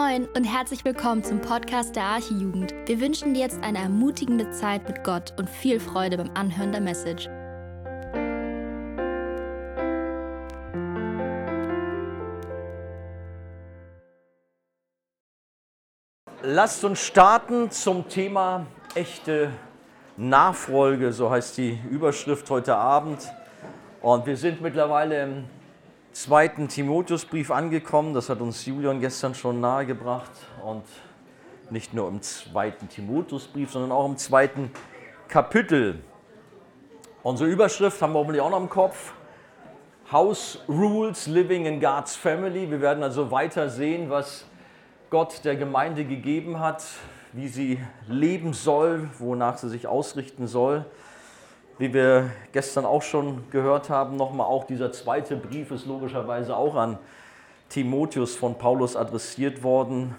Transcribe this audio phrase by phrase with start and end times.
[0.00, 2.72] Moin und herzlich willkommen zum Podcast der Archijugend.
[2.86, 6.80] Wir wünschen dir jetzt eine ermutigende Zeit mit Gott und viel Freude beim Anhören der
[6.80, 7.28] Message.
[16.42, 19.50] Lasst uns starten zum Thema echte
[20.16, 23.30] Nachfolge, so heißt die Überschrift heute Abend.
[24.00, 25.44] Und wir sind mittlerweile im
[26.12, 28.14] zweiten Timotheusbrief angekommen.
[28.14, 30.30] Das hat uns Julian gestern schon nahegebracht.
[30.64, 30.84] Und
[31.70, 34.70] nicht nur im zweiten Timotheusbrief, sondern auch im zweiten
[35.28, 36.02] Kapitel.
[37.22, 39.12] Unsere Überschrift haben wir hoffentlich auch noch im Kopf.
[40.10, 42.68] House Rules Living in God's Family.
[42.70, 44.44] Wir werden also weiter sehen, was
[45.10, 46.84] Gott der Gemeinde gegeben hat,
[47.32, 50.84] wie sie leben soll, wonach sie sich ausrichten soll.
[51.80, 56.74] Wie wir gestern auch schon gehört haben, nochmal auch dieser zweite Brief ist logischerweise auch
[56.74, 56.98] an
[57.70, 60.14] Timotheus von Paulus adressiert worden.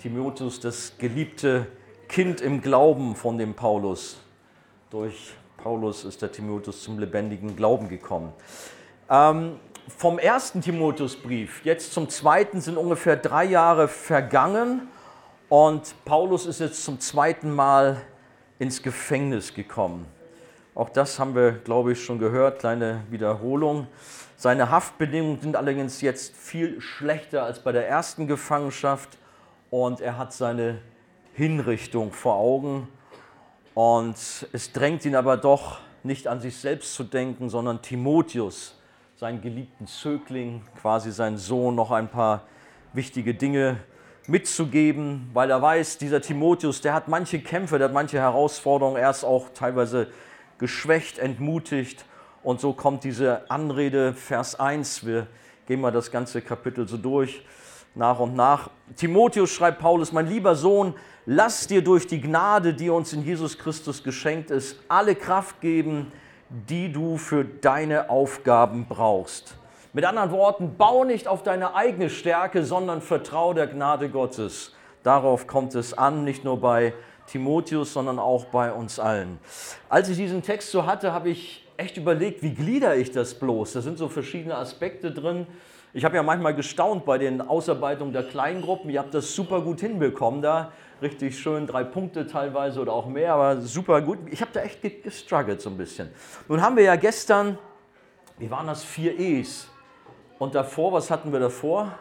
[0.00, 1.68] Timotheus, das geliebte
[2.08, 4.18] Kind im Glauben von dem Paulus.
[4.90, 8.32] Durch Paulus ist der Timotheus zum lebendigen Glauben gekommen.
[9.08, 9.60] Ähm,
[9.96, 14.88] vom ersten Timotheusbrief jetzt zum zweiten sind ungefähr drei Jahre vergangen
[15.48, 18.00] und Paulus ist jetzt zum zweiten Mal
[18.58, 20.06] ins Gefängnis gekommen.
[20.74, 23.86] Auch das haben wir, glaube ich, schon gehört, kleine Wiederholung.
[24.36, 29.16] Seine Haftbedingungen sind allerdings jetzt viel schlechter als bei der ersten Gefangenschaft
[29.70, 30.80] und er hat seine
[31.34, 32.88] Hinrichtung vor Augen.
[33.74, 34.16] Und
[34.52, 38.76] es drängt ihn aber doch nicht an sich selbst zu denken, sondern Timotheus,
[39.14, 42.42] seinen geliebten Zögling, quasi seinen Sohn, noch ein paar
[42.92, 43.76] wichtige Dinge
[44.26, 49.10] mitzugeben, weil er weiß, dieser Timotheus, der hat manche Kämpfe, der hat manche Herausforderungen, er
[49.10, 50.08] ist auch teilweise
[50.58, 52.04] geschwächt, entmutigt.
[52.42, 55.06] Und so kommt diese Anrede, Vers 1.
[55.06, 55.26] Wir
[55.66, 57.44] gehen mal das ganze Kapitel so durch,
[57.94, 58.70] nach und nach.
[58.96, 60.94] Timotheus schreibt Paulus, mein lieber Sohn,
[61.26, 66.12] lass dir durch die Gnade, die uns in Jesus Christus geschenkt ist, alle Kraft geben,
[66.50, 69.56] die du für deine Aufgaben brauchst.
[69.92, 74.74] Mit anderen Worten, bau nicht auf deine eigene Stärke, sondern vertraue der Gnade Gottes.
[75.04, 76.94] Darauf kommt es an, nicht nur bei
[77.26, 79.38] Timotheus, sondern auch bei uns allen.
[79.88, 83.72] Als ich diesen Text so hatte, habe ich echt überlegt, wie glieder ich das bloß?
[83.72, 85.46] Da sind so verschiedene Aspekte drin.
[85.92, 88.90] Ich habe ja manchmal gestaunt bei den Ausarbeitungen der Kleingruppen.
[88.90, 90.72] Ihr habt das super gut hinbekommen da.
[91.00, 94.18] Richtig schön, drei Punkte teilweise oder auch mehr, aber super gut.
[94.30, 96.10] Ich habe da echt gestruggelt so ein bisschen.
[96.48, 97.58] Nun haben wir ja gestern,
[98.38, 99.68] wie waren das, vier E's.
[100.38, 101.92] Und davor, was hatten wir davor?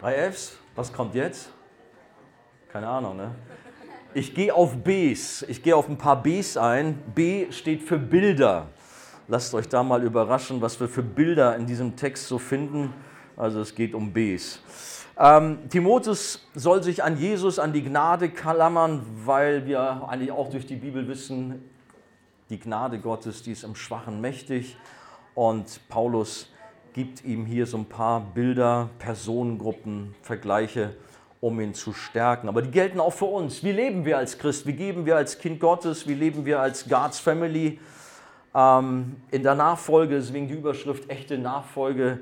[0.00, 0.56] Drei F's.
[0.76, 1.50] Was kommt jetzt?
[2.72, 3.34] Keine Ahnung, ne?
[4.14, 5.42] Ich gehe auf Bs.
[5.48, 6.98] Ich gehe auf ein paar Bs ein.
[7.14, 8.68] B steht für Bilder.
[9.26, 12.94] Lasst euch da mal überraschen, was wir für Bilder in diesem Text so finden.
[13.36, 14.60] Also es geht um Bs.
[15.18, 20.64] Ähm, Timotheus soll sich an Jesus, an die Gnade klammern, weil wir eigentlich auch durch
[20.64, 21.62] die Bibel wissen,
[22.48, 24.78] die Gnade Gottes, die ist im Schwachen mächtig.
[25.34, 26.50] Und Paulus
[26.94, 30.96] gibt ihm hier so ein paar Bilder, Personengruppen, Vergleiche
[31.40, 32.48] um ihn zu stärken.
[32.48, 33.62] Aber die gelten auch für uns.
[33.62, 34.66] Wie leben wir als Christ?
[34.66, 36.06] Wie geben wir als Kind Gottes?
[36.08, 37.78] Wie leben wir als God's Family?
[38.54, 42.20] Ähm, in der Nachfolge, deswegen die Überschrift echte Nachfolge,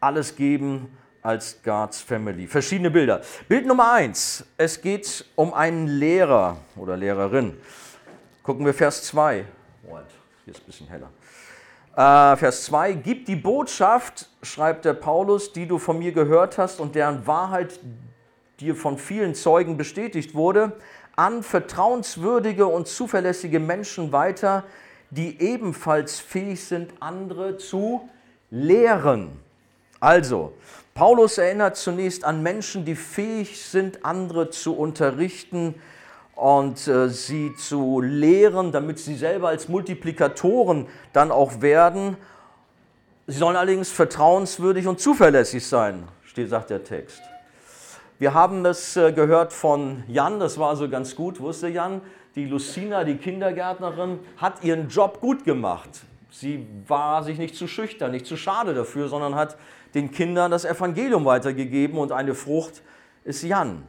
[0.00, 2.46] alles geben als God's Family.
[2.46, 3.22] Verschiedene Bilder.
[3.48, 4.44] Bild Nummer eins.
[4.56, 7.56] Es geht um einen Lehrer oder Lehrerin.
[8.42, 9.44] Gucken wir Vers 2.
[10.48, 11.10] Hier ist ein bisschen heller.
[11.94, 16.80] Äh, Vers 2, gib die Botschaft, schreibt der Paulus, die du von mir gehört hast
[16.80, 17.78] und deren Wahrheit
[18.60, 20.72] die von vielen Zeugen bestätigt wurde,
[21.16, 24.64] an vertrauenswürdige und zuverlässige Menschen weiter,
[25.10, 28.08] die ebenfalls fähig sind, andere zu
[28.50, 29.30] lehren.
[30.00, 30.52] Also,
[30.94, 35.74] Paulus erinnert zunächst an Menschen, die fähig sind, andere zu unterrichten
[36.34, 42.16] und äh, sie zu lehren, damit sie selber als Multiplikatoren dann auch werden.
[43.26, 47.20] Sie sollen allerdings vertrauenswürdig und zuverlässig sein, steht, sagt der Text.
[48.20, 52.00] Wir haben das äh, gehört von Jan, das war so ganz gut, wusste Jan,
[52.34, 55.88] die Lucina, die Kindergärtnerin, hat ihren Job gut gemacht.
[56.28, 59.56] Sie war sich nicht zu schüchtern, nicht zu schade dafür, sondern hat
[59.94, 62.82] den Kindern das Evangelium weitergegeben und eine Frucht
[63.22, 63.84] ist Jan.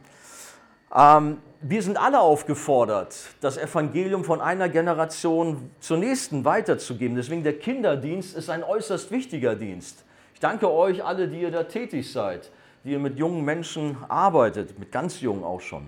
[0.94, 7.16] Ähm, wir sind alle aufgefordert, das Evangelium von einer Generation zur nächsten weiterzugeben.
[7.16, 10.04] Deswegen der Kinderdienst ist ein äußerst wichtiger Dienst.
[10.34, 12.52] Ich danke euch alle, die ihr da tätig seid
[12.84, 15.86] die ihr mit jungen Menschen arbeitet, mit ganz jungen auch schon.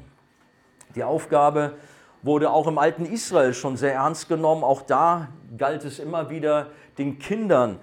[0.94, 1.74] Die Aufgabe
[2.22, 4.62] wurde auch im alten Israel schon sehr ernst genommen.
[4.62, 6.68] Auch da galt es immer wieder,
[6.98, 7.78] den Kindern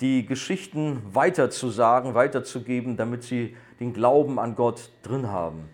[0.00, 5.68] die Geschichten weiterzusagen, weiterzugeben, damit sie den Glauben an Gott drin haben.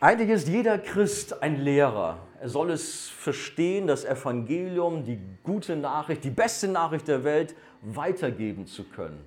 [0.00, 2.18] Eigentlich ist jeder Christ ein Lehrer.
[2.40, 8.66] Er soll es verstehen, das Evangelium, die gute Nachricht, die beste Nachricht der Welt weitergeben
[8.66, 9.24] zu können,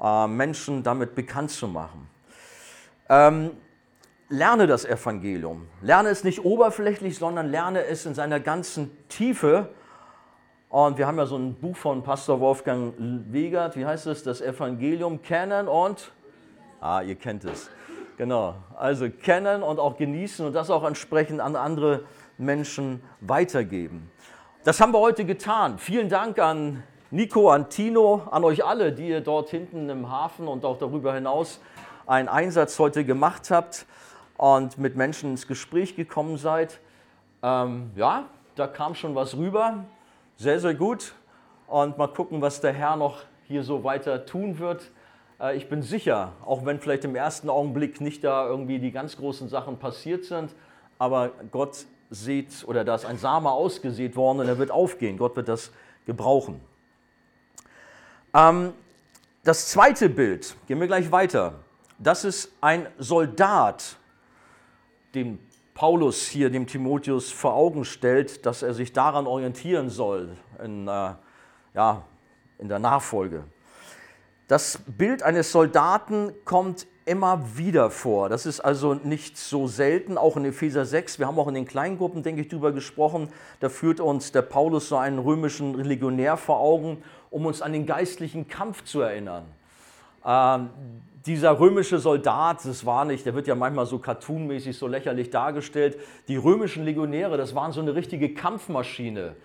[0.00, 2.08] äh, Menschen damit bekannt zu machen.
[3.08, 3.50] Ähm,
[4.28, 5.66] lerne das Evangelium.
[5.82, 9.68] Lerne es nicht oberflächlich, sondern lerne es in seiner ganzen Tiefe.
[10.68, 14.22] Und wir haben ja so ein Buch von Pastor Wolfgang Wegert, wie heißt es?
[14.22, 16.12] Das Evangelium kennen und,
[16.80, 17.68] ah, ihr kennt es.
[18.16, 22.04] Genau, also kennen und auch genießen und das auch entsprechend an andere
[22.38, 24.10] Menschen weitergeben.
[24.62, 25.78] Das haben wir heute getan.
[25.78, 26.82] Vielen Dank an
[27.12, 31.12] Nico, an Tino, an euch alle, die ihr dort hinten im Hafen und auch darüber
[31.12, 31.58] hinaus
[32.06, 33.84] einen Einsatz heute gemacht habt
[34.36, 36.78] und mit Menschen ins Gespräch gekommen seid.
[37.42, 39.86] Ähm, ja, da kam schon was rüber.
[40.36, 41.14] Sehr, sehr gut.
[41.66, 44.92] Und mal gucken, was der Herr noch hier so weiter tun wird.
[45.40, 49.16] Äh, ich bin sicher, auch wenn vielleicht im ersten Augenblick nicht da irgendwie die ganz
[49.16, 50.54] großen Sachen passiert sind,
[51.00, 55.18] aber Gott sieht oder da ist ein Same ausgesät worden und er wird aufgehen.
[55.18, 55.72] Gott wird das
[56.06, 56.60] gebrauchen.
[58.32, 58.72] Ähm,
[59.44, 61.54] das zweite Bild, gehen wir gleich weiter.
[61.98, 63.96] Das ist ein Soldat,
[65.14, 65.38] dem
[65.74, 71.14] Paulus hier dem Timotheus vor Augen stellt, dass er sich daran orientieren soll in, äh,
[71.74, 72.04] ja,
[72.58, 73.44] in der Nachfolge.
[74.46, 78.28] Das Bild eines Soldaten kommt immer wieder vor.
[78.28, 81.18] Das ist also nicht so selten, auch in Epheser 6.
[81.18, 83.28] Wir haben auch in den Kleingruppen, denke ich, darüber gesprochen.
[83.60, 87.86] Da führt uns der Paulus so einen römischen Legionär vor Augen, um uns an den
[87.86, 89.44] geistlichen Kampf zu erinnern.
[90.24, 90.70] Ähm,
[91.26, 95.98] dieser römische Soldat, das war nicht, der wird ja manchmal so cartoonmäßig so lächerlich dargestellt.
[96.28, 99.36] Die römischen Legionäre, das waren so eine richtige Kampfmaschine.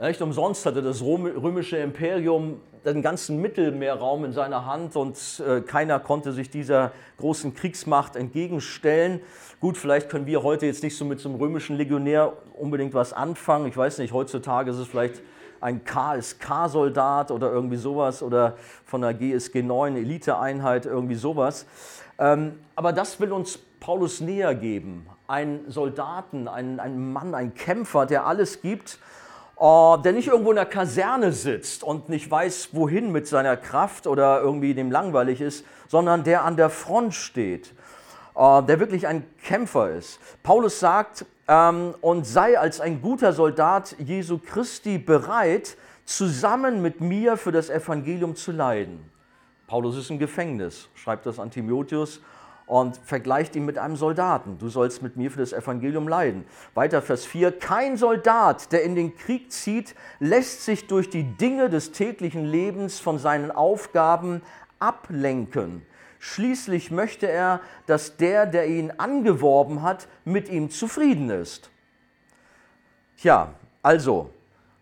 [0.00, 6.00] Nicht umsonst hatte das römische Imperium den ganzen Mittelmeerraum in seiner Hand und äh, keiner
[6.00, 9.20] konnte sich dieser großen Kriegsmacht entgegenstellen.
[9.60, 13.12] Gut, vielleicht können wir heute jetzt nicht so mit so einem römischen Legionär unbedingt was
[13.12, 13.66] anfangen.
[13.66, 15.20] Ich weiß nicht, heutzutage ist es vielleicht
[15.60, 21.66] ein KSK-Soldat oder irgendwie sowas oder von der GSG 9 Eliteeinheit, irgendwie sowas.
[22.18, 25.06] Ähm, aber das will uns Paulus näher geben.
[25.26, 28.98] Ein Soldaten, ein, ein Mann, ein Kämpfer, der alles gibt,
[29.58, 34.06] äh, der nicht irgendwo in der Kaserne sitzt und nicht weiß, wohin mit seiner Kraft
[34.06, 37.74] oder irgendwie dem langweilig ist, sondern der an der Front steht,
[38.34, 40.18] äh, der wirklich ein Kämpfer ist.
[40.42, 47.36] Paulus sagt, ähm, und sei als ein guter Soldat Jesu Christi bereit, zusammen mit mir
[47.36, 49.10] für das Evangelium zu leiden.
[49.66, 52.20] Paulus ist im Gefängnis, schreibt das an Timotheus
[52.66, 54.58] und vergleicht ihn mit einem Soldaten.
[54.58, 56.44] Du sollst mit mir für das Evangelium leiden.
[56.74, 57.58] Weiter Vers 4.
[57.58, 63.00] Kein Soldat, der in den Krieg zieht, lässt sich durch die Dinge des täglichen Lebens
[63.00, 64.42] von seinen Aufgaben
[64.78, 65.82] ablenken.
[66.22, 71.70] Schließlich möchte er, dass der, der ihn angeworben hat, mit ihm zufrieden ist.
[73.16, 74.28] Tja, also,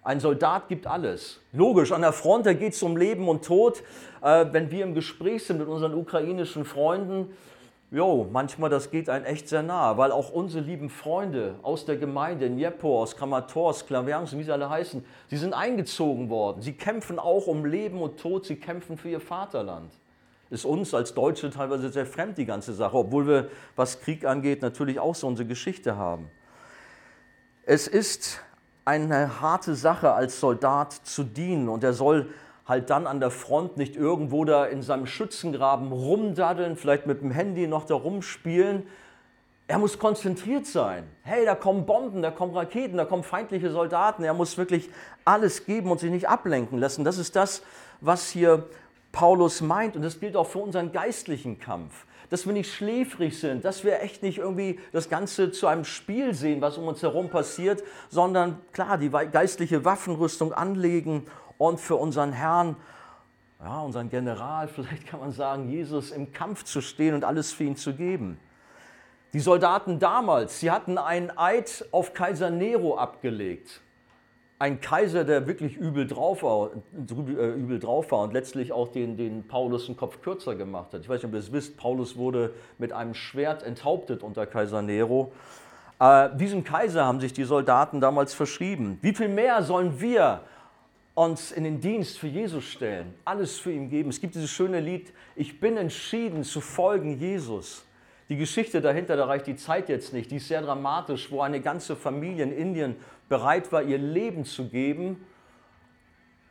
[0.02, 1.40] ein Soldat gibt alles.
[1.52, 3.84] Logisch, an der Front, da geht es um Leben und Tod.
[4.20, 7.30] Äh, wenn wir im Gespräch sind mit unseren ukrainischen Freunden,
[7.92, 11.98] jo, manchmal das geht einem echt sehr nah, weil auch unsere lieben Freunde aus der
[11.98, 16.62] Gemeinde, Dnieper, aus Kramatorsk, Klaverns, wie sie alle heißen, sie sind eingezogen worden.
[16.62, 19.92] Sie kämpfen auch um Leben und Tod, sie kämpfen für ihr Vaterland
[20.50, 24.62] ist uns als Deutsche teilweise sehr fremd, die ganze Sache, obwohl wir, was Krieg angeht,
[24.62, 26.30] natürlich auch so unsere Geschichte haben.
[27.64, 28.40] Es ist
[28.84, 32.30] eine harte Sache, als Soldat zu dienen und er soll
[32.66, 37.30] halt dann an der Front nicht irgendwo da in seinem Schützengraben rumdaddeln, vielleicht mit dem
[37.30, 38.86] Handy noch da rumspielen.
[39.66, 41.04] Er muss konzentriert sein.
[41.22, 44.24] Hey, da kommen Bomben, da kommen Raketen, da kommen feindliche Soldaten.
[44.24, 44.88] Er muss wirklich
[45.26, 47.04] alles geben und sich nicht ablenken lassen.
[47.04, 47.62] Das ist das,
[48.00, 48.66] was hier
[49.12, 53.64] Paulus meint, und das gilt auch für unseren geistlichen Kampf, dass wir nicht schläfrig sind,
[53.64, 57.30] dass wir echt nicht irgendwie das Ganze zu einem Spiel sehen, was um uns herum
[57.30, 62.76] passiert, sondern klar, die geistliche Waffenrüstung anlegen und für unseren Herrn,
[63.60, 67.64] ja, unseren General, vielleicht kann man sagen, Jesus im Kampf zu stehen und alles für
[67.64, 68.38] ihn zu geben.
[69.32, 73.82] Die Soldaten damals, sie hatten einen Eid auf Kaiser Nero abgelegt
[74.58, 79.16] ein Kaiser, der wirklich übel drauf war, äh, übel drauf war und letztlich auch den,
[79.16, 81.02] den Paulus einen Kopf kürzer gemacht hat.
[81.02, 84.82] Ich weiß nicht, ob ihr das wisst, Paulus wurde mit einem Schwert enthauptet unter Kaiser
[84.82, 85.32] Nero.
[86.00, 88.98] Äh, diesem Kaiser haben sich die Soldaten damals verschrieben.
[89.00, 90.40] Wie viel mehr sollen wir
[91.14, 94.10] uns in den Dienst für Jesus stellen, alles für ihn geben?
[94.10, 97.84] Es gibt dieses schöne Lied, ich bin entschieden zu folgen Jesus.
[98.28, 101.60] Die Geschichte dahinter, da reicht die Zeit jetzt nicht, die ist sehr dramatisch, wo eine
[101.60, 102.96] ganze Familie in Indien
[103.28, 105.24] bereit war, ihr Leben zu geben,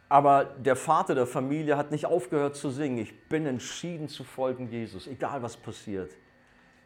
[0.10, 2.98] Aber der Vater der Familie hat nicht aufgehört zu singen.
[2.98, 6.12] Ich bin entschieden zu folgen Jesus, egal was passiert.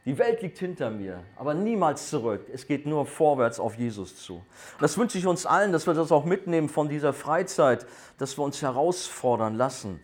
[0.05, 2.47] Die Welt liegt hinter mir, aber niemals zurück.
[2.51, 4.43] Es geht nur vorwärts auf Jesus zu.
[4.79, 7.85] Das wünsche ich uns allen, dass wir das auch mitnehmen von dieser Freizeit,
[8.17, 9.99] dass wir uns herausfordern lassen.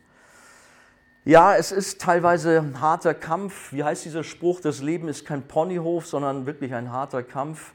[1.28, 3.74] Ja, es ist teilweise ein harter Kampf.
[3.74, 4.62] Wie heißt dieser Spruch?
[4.62, 7.74] Das Leben ist kein Ponyhof, sondern wirklich ein harter Kampf.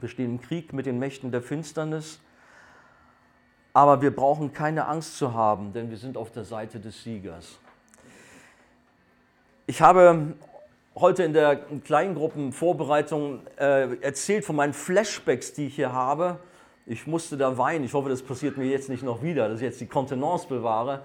[0.00, 2.18] Wir stehen im Krieg mit den Mächten der Finsternis.
[3.74, 7.60] Aber wir brauchen keine Angst zu haben, denn wir sind auf der Seite des Siegers.
[9.68, 10.34] Ich habe
[10.96, 16.40] heute in der Kleingruppenvorbereitung äh, erzählt von meinen Flashbacks, die ich hier habe.
[16.86, 17.84] Ich musste da weinen.
[17.84, 21.02] Ich hoffe, das passiert mir jetzt nicht noch wieder, dass ich jetzt die Kontenance bewahre.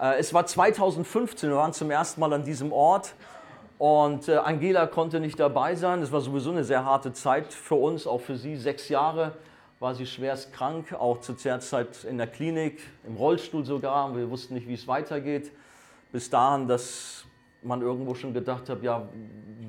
[0.00, 3.14] Äh, es war 2015, wir waren zum ersten Mal an diesem Ort
[3.78, 6.00] und äh, Angela konnte nicht dabei sein.
[6.00, 8.56] Das war sowieso eine sehr harte Zeit für uns, auch für sie.
[8.56, 9.32] Sechs Jahre
[9.78, 14.14] war sie schwerst krank, auch zur Zeit in der Klinik, im Rollstuhl sogar.
[14.16, 15.52] Wir wussten nicht, wie es weitergeht.
[16.12, 17.24] Bis dahin, dass
[17.62, 19.08] man irgendwo schon gedacht hat, ja,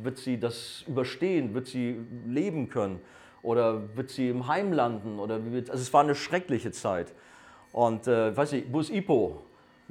[0.02, 3.00] wird sie das überstehen, wird sie leben können
[3.44, 7.14] oder wird sie im Heim landen oder wird, also es war eine schreckliche Zeit.
[7.72, 9.42] Und äh, weiß ich, wo ist Ipo?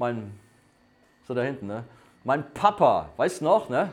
[0.01, 0.33] Mein,
[1.29, 1.85] so da hinten, ne?
[2.25, 3.93] Mein Papa, weißt du noch, ne?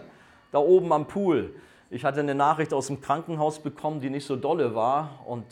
[0.54, 1.54] Da oben am Pool.
[1.90, 5.44] Ich hatte eine Nachricht aus dem Krankenhaus bekommen, die nicht so dolle war und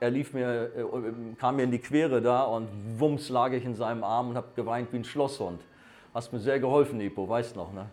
[0.00, 0.84] er lief mir, äh,
[1.38, 4.48] kam mir in die Quere da und wumms lag ich in seinem Arm und habe
[4.56, 5.60] geweint wie ein Schlosshund.
[6.12, 7.86] Hast mir sehr geholfen, Ipo, weißt noch, ne?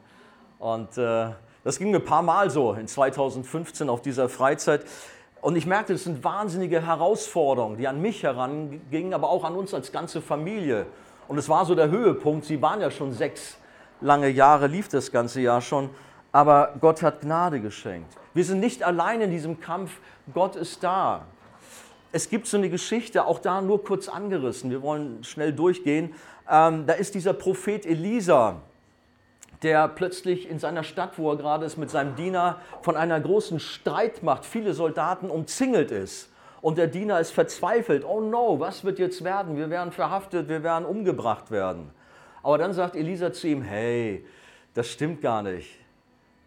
[0.58, 1.30] Und äh,
[1.64, 4.84] das ging mir ein paar Mal so in 2015 auf dieser Freizeit.
[5.40, 9.76] Und ich merkte, es sind wahnsinnige Herausforderungen, die an mich herangingen, aber auch an uns
[9.76, 10.88] als ganze Familie.
[11.28, 12.46] Und es war so der Höhepunkt.
[12.46, 13.58] Sie waren ja schon sechs
[14.02, 15.90] lange Jahre, lief das ganze Jahr schon.
[16.32, 18.14] Aber Gott hat Gnade geschenkt.
[18.34, 20.00] Wir sind nicht allein in diesem Kampf.
[20.34, 21.26] Gott ist da.
[22.12, 24.70] Es gibt so eine Geschichte, auch da nur kurz angerissen.
[24.70, 26.14] Wir wollen schnell durchgehen.
[26.50, 28.62] Ähm, da ist dieser Prophet Elisa
[29.64, 33.60] der plötzlich in seiner Stadt, wo er gerade ist, mit seinem Diener von einer großen
[33.60, 36.30] Streitmacht, viele Soldaten umzingelt ist.
[36.62, 38.04] Und der Diener ist verzweifelt.
[38.06, 39.56] Oh no, was wird jetzt werden?
[39.58, 41.92] Wir werden verhaftet, wir werden umgebracht werden.
[42.44, 44.26] Aber dann sagt Elisa zu ihm, hey,
[44.74, 45.80] das stimmt gar nicht.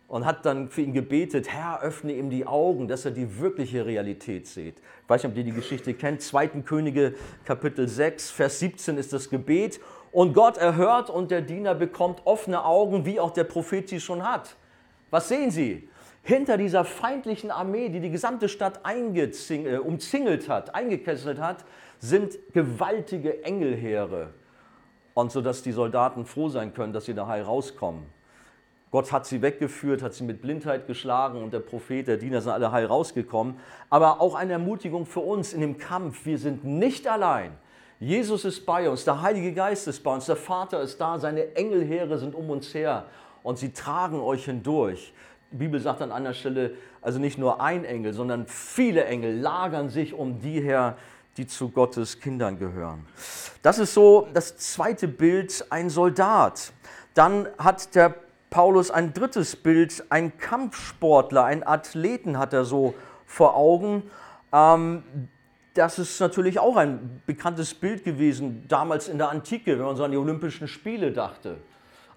[0.08, 3.86] Und hat dann für ihn gebetet, Herr, öffne ihm die Augen, dass er die wirkliche
[3.86, 4.78] Realität sieht.
[4.78, 6.20] Ich weiß nicht, ob ihr die Geschichte kennt.
[6.20, 6.48] 2.
[6.62, 7.14] Könige,
[7.44, 9.80] Kapitel 6, Vers 17 ist das Gebet.
[10.10, 14.28] Und Gott erhört und der Diener bekommt offene Augen, wie auch der Prophet sie schon
[14.28, 14.56] hat.
[15.10, 15.88] Was sehen Sie?
[16.30, 21.64] Hinter dieser feindlichen Armee, die die gesamte Stadt äh, umzingelt hat, eingekesselt hat,
[21.98, 24.28] sind gewaltige Engelheere.
[25.14, 28.04] Und so dass die Soldaten froh sein können, dass sie da heil rauskommen.
[28.92, 32.52] Gott hat sie weggeführt, hat sie mit Blindheit geschlagen und der Prophet, der Diener sind
[32.52, 33.56] alle heil rausgekommen.
[33.88, 36.26] Aber auch eine Ermutigung für uns in dem Kampf.
[36.26, 37.58] Wir sind nicht allein.
[37.98, 41.56] Jesus ist bei uns, der Heilige Geist ist bei uns, der Vater ist da, seine
[41.56, 43.06] Engelheere sind um uns her
[43.42, 45.12] und sie tragen euch hindurch.
[45.52, 49.88] Die Bibel sagt an einer Stelle, also nicht nur ein Engel, sondern viele Engel lagern
[49.88, 50.96] sich um die her,
[51.36, 53.06] die zu Gottes Kindern gehören.
[53.62, 56.72] Das ist so das zweite Bild, ein Soldat.
[57.14, 58.14] Dann hat der
[58.50, 62.94] Paulus ein drittes Bild, ein Kampfsportler, ein Athleten hat er so
[63.26, 64.10] vor Augen.
[64.52, 65.04] Ähm,
[65.74, 70.04] das ist natürlich auch ein bekanntes Bild gewesen, damals in der Antike, wenn man so
[70.04, 71.58] an die Olympischen Spiele dachte.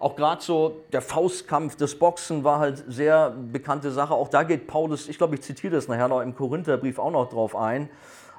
[0.04, 4.12] Auch gerade so der Faustkampf, das Boxen war halt sehr bekannte Sache.
[4.12, 7.30] Auch da geht Paulus, ich glaube, ich zitiere das nachher noch im Korintherbrief auch noch
[7.30, 7.88] drauf ein.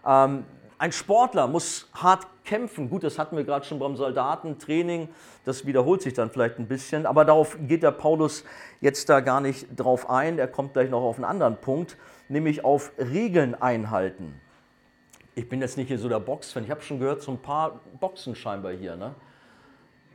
[0.05, 0.45] Ähm,
[0.77, 2.87] ein Sportler muss hart kämpfen.
[2.87, 5.09] Gut, das hatten wir gerade schon beim Soldatentraining.
[5.43, 7.07] Das wiederholt sich dann vielleicht ein bisschen.
[7.07, 8.43] Aber darauf geht der Paulus
[8.79, 10.37] jetzt da gar nicht drauf ein.
[10.37, 11.97] Er kommt gleich noch auf einen anderen Punkt,
[12.29, 14.39] nämlich auf Regeln einhalten
[15.37, 16.63] ich bin jetzt nicht hier so der Boxfan.
[16.63, 18.95] Ich habe schon gehört, so ein paar Boxen scheinbar hier.
[18.95, 19.13] Ne?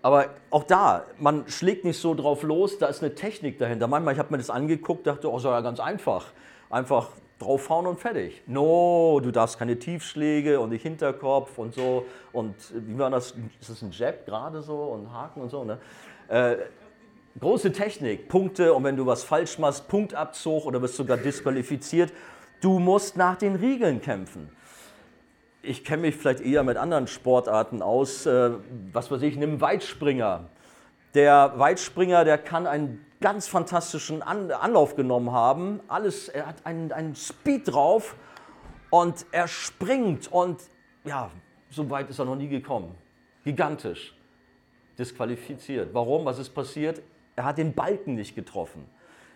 [0.03, 3.87] Aber auch da, man schlägt nicht so drauf los, da ist eine Technik dahinter.
[3.87, 6.27] Manchmal, ich habe mir das angeguckt, dachte, oh, ist ja ganz einfach.
[6.71, 8.43] Einfach draufhauen und fertig.
[8.47, 12.07] No, du darfst keine Tiefschläge und nicht Hinterkopf und so.
[12.33, 13.35] Und wie war das?
[13.61, 15.65] Ist das ein Jab gerade so und Haken und so?
[15.65, 15.79] Ne?
[16.29, 16.57] Äh,
[17.39, 22.13] große Technik, Punkte und wenn du was falsch machst, Punktabzug oder wirst sogar disqualifiziert.
[22.61, 24.51] Du musst nach den Regeln kämpfen
[25.63, 28.27] ich kenne mich vielleicht eher mit anderen Sportarten aus.
[28.27, 28.53] Äh,
[28.93, 30.49] was weiß ich, nimm Weitspringer.
[31.15, 35.81] Der Weitspringer, der kann einen ganz fantastischen Anlauf genommen haben.
[35.89, 38.17] Alles, er hat einen, einen Speed drauf
[38.89, 40.61] und er springt und
[41.05, 41.31] ja,
[41.71, 42.95] so weit ist er noch nie gekommen.
[43.45, 44.15] Gigantisch.
[44.99, 45.93] Disqualifiziert.
[45.93, 46.25] Warum?
[46.25, 47.03] Was ist passiert?
[47.37, 48.87] Er hat den Balken nicht getroffen.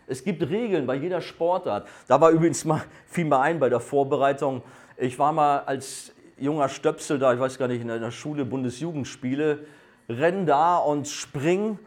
[0.07, 1.88] Es gibt Regeln bei jeder Sportart.
[2.07, 4.62] Da war übrigens mal, fiel mir ein bei der Vorbereitung,
[4.97, 9.67] ich war mal als junger Stöpsel da, ich weiß gar nicht, in der Schule Bundesjugendspiele,
[10.09, 11.79] renn da und spring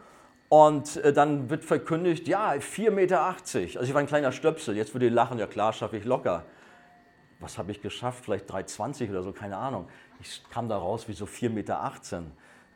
[0.48, 3.22] und äh, dann wird verkündigt, ja, 4,80 Meter.
[3.22, 6.44] Also ich war ein kleiner Stöpsel, jetzt würde ihr lachen, ja klar, schaffe ich locker.
[7.40, 8.24] Was habe ich geschafft?
[8.24, 9.88] Vielleicht 3,20 oder so, keine Ahnung.
[10.20, 11.92] Ich kam da raus wie so 4,18 Meter.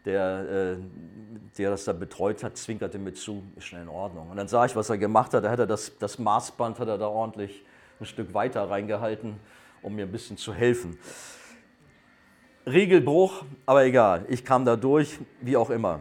[0.04, 0.76] Der, äh,
[1.56, 4.30] der das da betreut hat, zwinkerte mir zu, ist schon in Ordnung.
[4.30, 5.44] Und dann sah ich, was er gemacht hat.
[5.44, 7.64] Da hat er das, das Maßband hat er da ordentlich
[8.00, 9.38] ein Stück weiter reingehalten,
[9.80, 10.98] um mir ein bisschen zu helfen.
[12.66, 16.00] Regelbruch, aber egal, ich kam da durch, wie auch immer.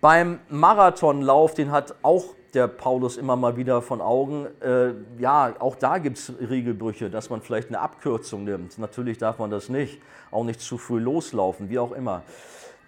[0.00, 5.74] Beim Marathonlauf, den hat auch der Paulus immer mal wieder von Augen, äh, ja, auch
[5.74, 8.78] da gibt es Regelbrüche, dass man vielleicht eine Abkürzung nimmt.
[8.78, 12.22] Natürlich darf man das nicht, auch nicht zu früh loslaufen, wie auch immer.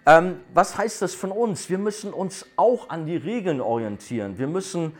[0.04, 1.68] Ähm, was heißt das von uns?
[1.68, 4.38] Wir müssen uns auch an die Regeln orientieren.
[4.38, 4.92] Wir müssen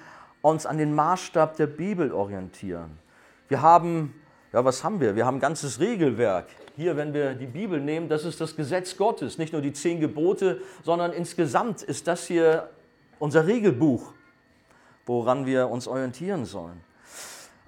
[0.43, 2.99] uns an den Maßstab der Bibel orientieren.
[3.47, 4.21] Wir haben,
[4.53, 5.15] ja, was haben wir?
[5.15, 6.47] Wir haben ein ganzes Regelwerk
[6.77, 10.01] hier, wenn wir die Bibel nehmen, das ist das Gesetz Gottes, nicht nur die zehn
[10.01, 12.71] Gebote, sondern insgesamt ist das hier
[13.19, 14.13] unser Regelbuch,
[15.07, 16.81] woran wir uns orientieren sollen.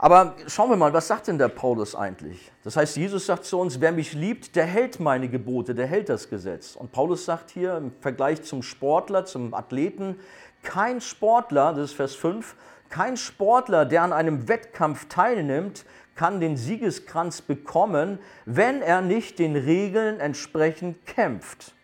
[0.00, 2.52] Aber schauen wir mal, was sagt denn der Paulus eigentlich?
[2.62, 6.08] Das heißt, Jesus sagt zu uns, wer mich liebt, der hält meine Gebote, der hält
[6.08, 6.76] das Gesetz.
[6.76, 10.20] Und Paulus sagt hier im Vergleich zum Sportler, zum Athleten,
[10.62, 12.54] kein Sportler, das ist Vers 5,
[12.90, 15.84] kein Sportler, der an einem Wettkampf teilnimmt,
[16.18, 21.74] kann den Siegeskranz bekommen, wenn er nicht den Regeln entsprechend kämpft.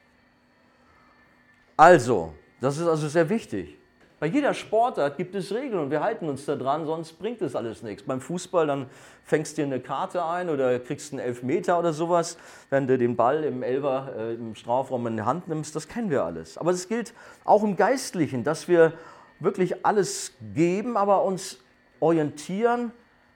[1.77, 3.79] Also, das ist also sehr wichtig.
[4.19, 7.55] Bei jeder Sportart gibt es Regeln und wir halten uns da dran, sonst bringt es
[7.55, 8.03] alles nichts.
[8.03, 8.87] Beim Fußball, dann
[9.23, 12.37] fängst du dir eine Karte ein oder kriegst einen Elfmeter oder sowas,
[12.71, 16.11] wenn du den Ball im Elfer, äh, im Strafraum in die Hand nimmst, das kennen
[16.11, 16.59] wir alles.
[16.59, 17.15] Aber es gilt
[17.45, 18.95] auch im Geistlichen, dass wir
[19.39, 21.61] wirklich alles geben, aber uns
[22.01, 22.91] orientieren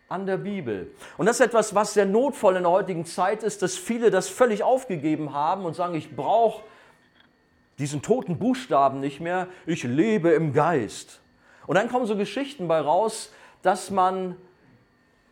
[0.08, 0.90] an der Bibel.
[1.16, 4.28] Und das ist etwas, was sehr notvoll in der heutigen Zeit ist, dass viele das
[4.28, 6.62] völlig aufgegeben haben und sagen, ich brauche
[7.78, 11.20] diesen toten Buchstaben nicht mehr, ich lebe im Geist.
[11.66, 14.36] Und dann kommen so Geschichten bei raus, dass man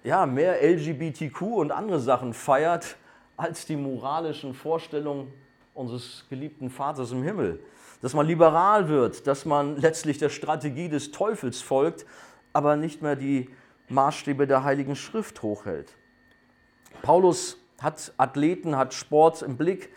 [0.05, 2.97] ja, mehr LGBTQ und andere Sachen feiert
[3.37, 5.33] als die moralischen Vorstellungen
[5.75, 7.59] unseres geliebten Vaters im Himmel.
[8.03, 12.07] Dass man liberal wird, dass man letztlich der Strategie des Teufels folgt,
[12.53, 13.51] aber nicht mehr die
[13.89, 15.95] Maßstäbe der Heiligen Schrift hochhält.
[17.03, 19.91] Paulus hat Athleten, hat Sport im Blick,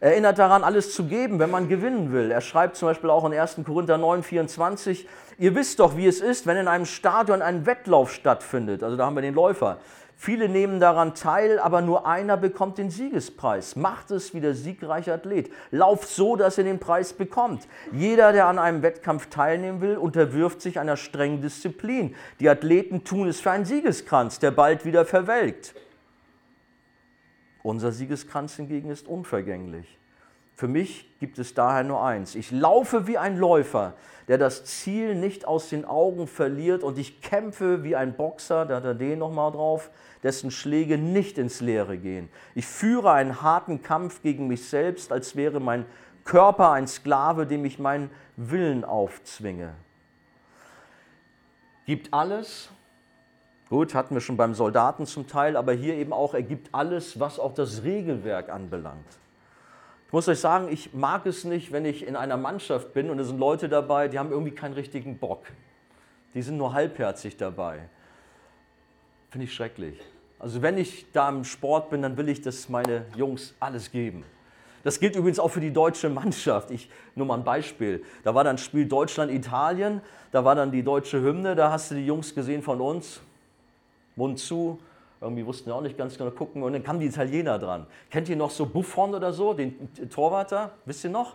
[0.00, 2.30] erinnert daran, alles zu geben, wenn man gewinnen will.
[2.30, 3.60] Er schreibt zum Beispiel auch in 1.
[3.64, 8.12] Korinther 9, 24, ihr wisst doch, wie es ist, wenn in einem Stadion ein Wettlauf
[8.12, 8.82] stattfindet.
[8.82, 9.78] Also da haben wir den Läufer.
[10.18, 13.76] Viele nehmen daran teil, aber nur einer bekommt den Siegespreis.
[13.76, 15.52] Macht es wie der siegreiche Athlet.
[15.70, 17.68] Lauft so, dass ihr den Preis bekommt.
[17.92, 22.14] Jeder, der an einem Wettkampf teilnehmen will, unterwirft sich einer strengen Disziplin.
[22.40, 25.74] Die Athleten tun es für einen Siegeskranz, der bald wieder verwelkt.
[27.62, 29.98] Unser Siegeskranz hingegen ist unvergänglich.
[30.56, 32.34] Für mich gibt es daher nur eins.
[32.34, 33.92] Ich laufe wie ein Läufer,
[34.26, 38.76] der das Ziel nicht aus den Augen verliert und ich kämpfe wie ein Boxer, da
[38.76, 39.90] hat er den nochmal drauf,
[40.22, 42.30] dessen Schläge nicht ins Leere gehen.
[42.54, 45.84] Ich führe einen harten Kampf gegen mich selbst, als wäre mein
[46.24, 49.74] Körper ein Sklave, dem ich meinen Willen aufzwinge.
[51.84, 52.70] Gibt alles,
[53.68, 57.20] gut, hatten wir schon beim Soldaten zum Teil, aber hier eben auch, er gibt alles,
[57.20, 59.04] was auch das Regelwerk anbelangt.
[60.16, 63.26] Muss euch sagen, ich mag es nicht, wenn ich in einer Mannschaft bin und es
[63.26, 65.44] sind Leute dabei, die haben irgendwie keinen richtigen Bock.
[66.32, 67.90] Die sind nur halbherzig dabei.
[69.28, 70.00] Finde ich schrecklich.
[70.38, 74.24] Also wenn ich da im Sport bin, dann will ich, dass meine Jungs alles geben.
[74.84, 76.70] Das gilt übrigens auch für die deutsche Mannschaft.
[76.70, 78.02] Ich nur mal ein Beispiel.
[78.24, 80.00] Da war dann Spiel Deutschland-Italien,
[80.32, 83.20] da war dann die deutsche Hymne, da hast du die Jungs gesehen von uns,
[84.14, 84.78] Mund zu,
[85.20, 86.62] irgendwie wussten wir auch nicht ganz genau gucken.
[86.62, 87.86] Und dann kamen die Italiener dran.
[88.10, 90.72] Kennt ihr noch so Buffon oder so, den Torwarter?
[90.84, 91.34] Wisst ihr noch?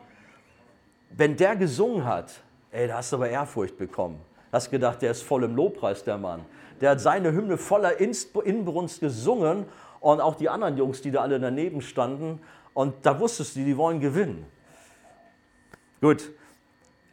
[1.10, 2.42] Wenn der gesungen hat,
[2.72, 4.20] ey, da hast du aber Ehrfurcht bekommen.
[4.52, 6.42] Hast gedacht, der ist voll im Lobpreis, der Mann.
[6.80, 9.66] Der hat seine Hymne voller Inbrunst gesungen
[10.00, 12.40] und auch die anderen Jungs, die da alle daneben standen.
[12.74, 14.46] Und da wusstest du, die wollen gewinnen.
[16.02, 16.32] Gut,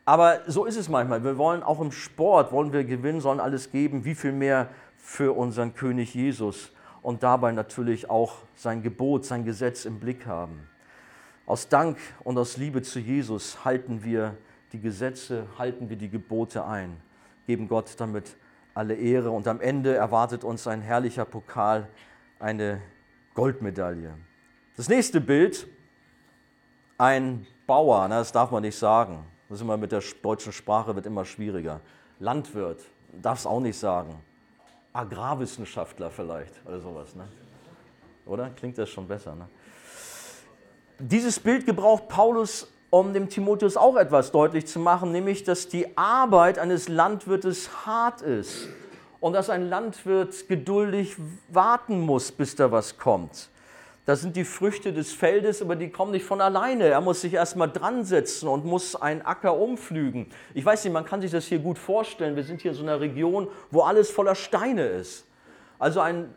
[0.04, 1.22] aber so ist es manchmal.
[1.22, 4.07] Wir wollen auch im Sport, wollen wir gewinnen, sollen alles geben.
[4.07, 6.70] Wie viel mehr für unseren König Jesus
[7.02, 10.68] und dabei natürlich auch sein Gebot, sein Gesetz im Blick haben.
[11.46, 14.37] Aus Dank und aus Liebe zu Jesus halten wir
[14.72, 17.00] die Gesetze, halten wir die Gebote ein,
[17.46, 18.37] geben Gott damit
[18.74, 21.88] alle Ehre und am Ende erwartet uns ein herrlicher Pokal,
[22.38, 22.82] eine
[23.34, 24.14] Goldmedaille.
[24.76, 25.66] Das nächste Bild,
[26.98, 29.24] ein Bauer, na, das darf man nicht sagen.
[29.48, 31.80] Das ist immer mit der deutschen Sprache wird immer schwieriger.
[32.20, 34.22] Landwirt, darf es auch nicht sagen.
[34.98, 37.14] Agrarwissenschaftler vielleicht oder sowas.
[37.14, 37.28] Ne?
[38.28, 38.50] oder?
[38.50, 39.34] Klingt das schon besser.
[39.34, 39.48] Ne?
[40.98, 45.96] Dieses Bild gebraucht Paulus, um dem Timotheus auch etwas deutlich zu machen, nämlich, dass die
[45.96, 48.68] Arbeit eines Landwirtes hart ist
[49.20, 51.16] und dass ein Landwirt geduldig
[51.48, 53.50] warten muss, bis da was kommt.
[54.08, 56.86] Das sind die Früchte des Feldes, aber die kommen nicht von alleine.
[56.86, 60.28] Er muss sich erstmal dran setzen und muss einen Acker umflügen.
[60.54, 62.34] Ich weiß nicht, man kann sich das hier gut vorstellen.
[62.34, 65.26] Wir sind hier in so einer Region, wo alles voller Steine ist.
[65.78, 66.32] Also ein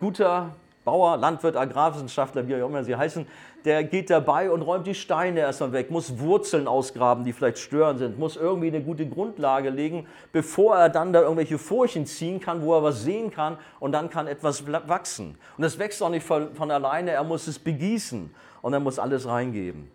[0.00, 0.56] guter
[0.88, 3.26] Bauer, Landwirt, Agrarwissenschaftler, wie auch immer sie heißen,
[3.66, 7.98] der geht dabei und räumt die Steine erstmal weg, muss Wurzeln ausgraben, die vielleicht störend
[7.98, 12.62] sind, muss irgendwie eine gute Grundlage legen, bevor er dann da irgendwelche Furchen ziehen kann,
[12.62, 15.36] wo er was sehen kann und dann kann etwas wachsen.
[15.58, 18.98] Und das wächst auch nicht von, von alleine, er muss es begießen und er muss
[18.98, 19.90] alles reingeben.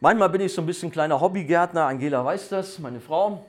[0.00, 3.44] Manchmal bin ich so ein bisschen kleiner Hobbygärtner, Angela weiß das, meine Frau,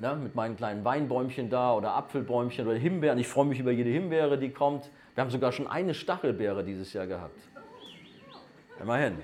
[0.00, 3.18] ja, mit meinen kleinen Weinbäumchen da oder Apfelbäumchen oder Himbeeren.
[3.18, 4.90] Ich freue mich über jede Himbeere, die kommt.
[5.14, 7.38] Wir haben sogar schon eine Stachelbeere dieses Jahr gehabt.
[8.80, 9.18] Immerhin.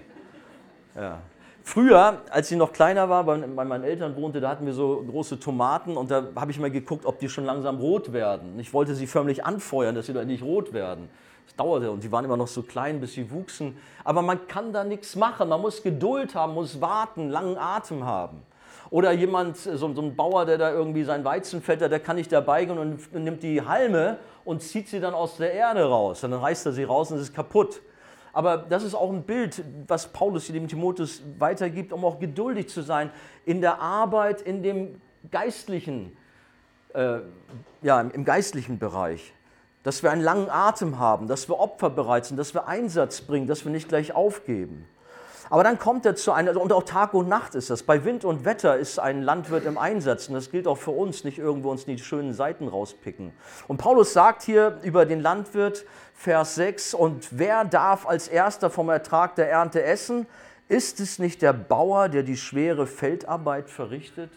[0.94, 1.20] Ja.
[1.62, 5.38] Früher, als ich noch kleiner war, bei, meinen Eltern wohnte, da hatten wir so große
[5.38, 8.58] Tomaten und da habe ich mal geguckt, ob die schon langsam rot werden.
[8.58, 11.10] Ich wollte sie förmlich anfeuern, dass sie da nicht rot werden.
[11.46, 13.76] Das dauerte und sie waren immer noch so klein, bis sie wuchsen.
[14.04, 15.50] Aber man kann da nichts machen.
[15.50, 18.42] Man muss Geduld haben, muss warten, langen Atem haben.
[18.90, 22.32] Oder jemand, so, so ein Bauer, der da irgendwie sein Weizen fettert, der kann nicht
[22.32, 26.24] dabei gehen und nimmt die Halme und zieht sie dann aus der Erde raus.
[26.24, 27.82] Und dann reißt er sie raus und es ist kaputt.
[28.32, 32.68] Aber das ist auch ein Bild, was Paulus hier dem Timotheus weitergibt, um auch geduldig
[32.68, 33.10] zu sein
[33.44, 36.16] in der Arbeit, in dem geistlichen,
[36.94, 37.18] äh,
[37.82, 39.34] ja, im geistlichen Bereich.
[39.82, 43.64] Dass wir einen langen Atem haben, dass wir opferbereit sind, dass wir Einsatz bringen, dass
[43.64, 44.86] wir nicht gleich aufgeben.
[45.50, 47.82] Aber dann kommt er zu einer, und auch Tag und Nacht ist das.
[47.82, 50.28] Bei Wind und Wetter ist ein Landwirt im Einsatz.
[50.28, 53.32] Und das gilt auch für uns, nicht irgendwo uns die schönen Seiten rauspicken.
[53.66, 58.88] Und Paulus sagt hier über den Landwirt, Vers 6, und wer darf als erster vom
[58.88, 60.26] Ertrag der Ernte essen?
[60.68, 64.30] Ist es nicht der Bauer, der die schwere Feldarbeit verrichtet?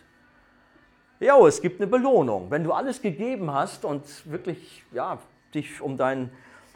[1.20, 2.50] Ja, es gibt eine Belohnung.
[2.50, 5.20] Wenn du alles gegeben hast und wirklich ja,
[5.54, 6.32] dich um deinen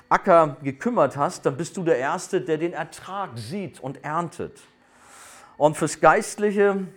[0.10, 4.62] Acker gekümmert hast, dann bist du der Erste, der den Ertrag sieht und erntet.
[5.58, 6.88] Und fürs Geistliche,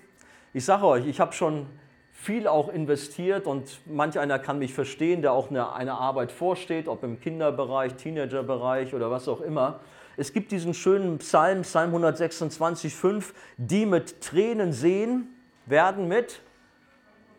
[0.53, 1.66] ich sage euch, ich habe schon
[2.12, 6.88] viel auch investiert und manch einer kann mich verstehen, der auch eine, eine Arbeit vorsteht,
[6.88, 9.81] ob im Kinderbereich, Teenagerbereich oder was auch immer.
[10.16, 15.29] Es gibt diesen schönen Psalm, Psalm 126, 5, die mit Tränen sehen,
[15.66, 16.40] werden mit,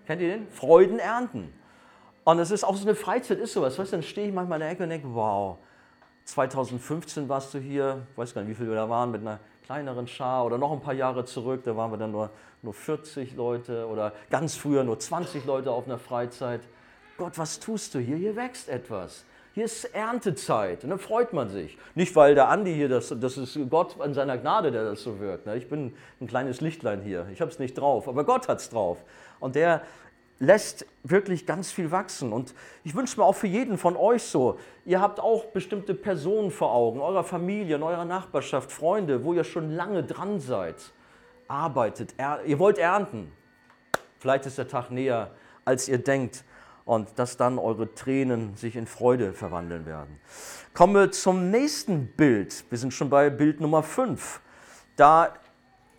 [0.08, 0.48] kennt ihr den?
[0.48, 1.54] Freuden ernten.
[2.30, 3.80] Und es ist auch so eine Freizeit, ist sowas.
[3.80, 5.58] Weißt du, dann stehe ich manchmal in der Ecke und denke, wow,
[6.26, 9.40] 2015 warst du hier, ich weiß gar nicht, wie viele wir da waren, mit einer
[9.66, 12.30] kleineren Schar oder noch ein paar Jahre zurück, da waren wir dann nur,
[12.62, 16.62] nur 40 Leute oder ganz früher nur 20 Leute auf einer Freizeit.
[17.18, 18.18] Gott, was tust du hier?
[18.18, 19.26] Hier wächst etwas.
[19.56, 21.80] Hier ist Erntezeit und dann freut man sich.
[21.96, 25.20] Nicht, weil der Andi hier, das, das ist Gott in seiner Gnade, der das so
[25.20, 25.48] wirkt.
[25.48, 28.70] Ich bin ein kleines Lichtlein hier, ich habe es nicht drauf, aber Gott hat es
[28.70, 29.04] drauf.
[29.40, 29.82] Und der
[30.40, 32.34] lässt wirklich ganz viel wachsen.
[32.34, 36.52] Und ich wünsche mir auch für jeden von euch so, ihr habt auch bestimmte Personen
[36.52, 40.76] vor Augen, eurer Familie, in eurer Nachbarschaft, Freunde, wo ihr schon lange dran seid,
[41.48, 43.32] arbeitet, ihr wollt ernten.
[44.20, 45.32] Vielleicht ist der Tag näher,
[45.66, 46.44] als ihr denkt
[46.86, 50.20] und dass dann eure Tränen sich in Freude verwandeln werden.
[50.74, 52.66] Kommen wir zum nächsten Bild.
[52.70, 54.42] Wir sind schon bei Bild Nummer 5.
[54.96, 55.34] Da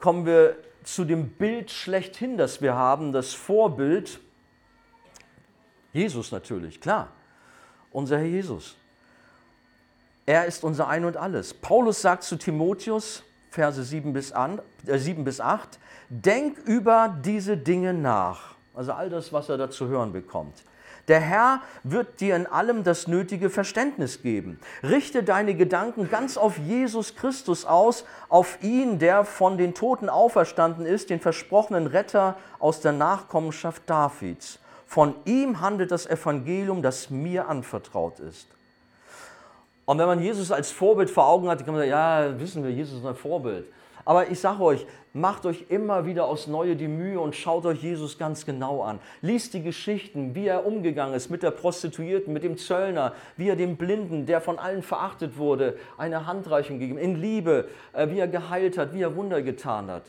[0.00, 4.20] kommen wir zu dem Bild schlechthin, das wir haben, das Vorbild
[5.92, 7.08] Jesus natürlich, klar.
[7.90, 8.76] Unser Herr Jesus.
[10.26, 11.52] Er ist unser Ein und alles.
[11.54, 17.56] Paulus sagt zu Timotheus, Verse 7 bis, an, äh 7 bis 8, denk über diese
[17.56, 18.54] Dinge nach.
[18.74, 20.62] Also all das, was er da zu hören bekommt.
[21.08, 24.60] Der Herr wird dir in allem das nötige Verständnis geben.
[24.84, 30.86] Richte deine Gedanken ganz auf Jesus Christus aus, auf ihn, der von den Toten auferstanden
[30.86, 34.60] ist, den versprochenen Retter aus der Nachkommenschaft Davids.
[34.90, 38.48] Von ihm handelt das Evangelium, das mir anvertraut ist.
[39.84, 42.72] Und wenn man Jesus als Vorbild vor Augen hat, kann man sagen, ja, wissen wir,
[42.72, 43.66] Jesus ist ein Vorbild.
[44.04, 47.80] Aber ich sage euch, macht euch immer wieder aufs Neue die Mühe und schaut euch
[47.84, 48.98] Jesus ganz genau an.
[49.20, 53.54] Liest die Geschichten, wie er umgegangen ist mit der Prostituierten, mit dem Zöllner, wie er
[53.54, 58.26] dem Blinden, der von allen verachtet wurde, eine Handreichung gegeben, in Liebe, äh, wie er
[58.26, 60.02] geheilt hat, wie er Wunder getan hat.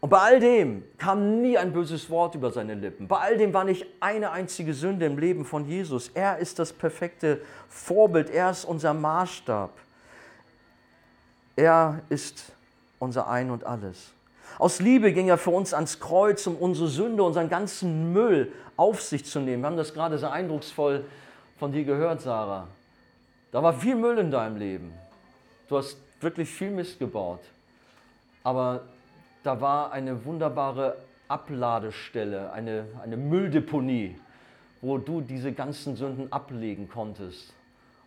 [0.00, 3.06] Und bei all dem kam nie ein böses Wort über seine Lippen.
[3.06, 6.08] Bei all dem war nicht eine einzige Sünde im Leben von Jesus.
[6.14, 8.30] Er ist das perfekte Vorbild.
[8.30, 9.70] Er ist unser Maßstab.
[11.54, 12.52] Er ist
[12.98, 14.12] unser Ein und alles.
[14.58, 19.02] Aus Liebe ging er für uns ans Kreuz, um unsere Sünde, unseren ganzen Müll auf
[19.02, 19.62] sich zu nehmen.
[19.62, 21.04] Wir haben das gerade sehr eindrucksvoll
[21.58, 22.66] von dir gehört, Sarah.
[23.52, 24.92] Da war viel Müll in deinem Leben.
[25.68, 27.40] Du hast wirklich viel Mist gebaut.
[28.42, 28.82] Aber
[29.42, 30.96] da war eine wunderbare
[31.28, 34.18] Abladestelle, eine, eine Mülldeponie,
[34.80, 37.52] wo du diese ganzen Sünden ablegen konntest.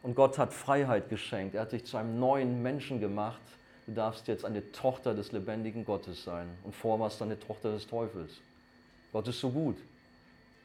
[0.02, 1.56] Und Gott hat Freiheit geschenkt.
[1.56, 3.42] Er hat dich zu einem neuen Menschen gemacht.
[3.86, 6.50] Du darfst jetzt eine Tochter des lebendigen Gottes sein.
[6.64, 8.42] Und vorher warst du eine Tochter des Teufels.
[9.14, 9.78] Gott ist so gut.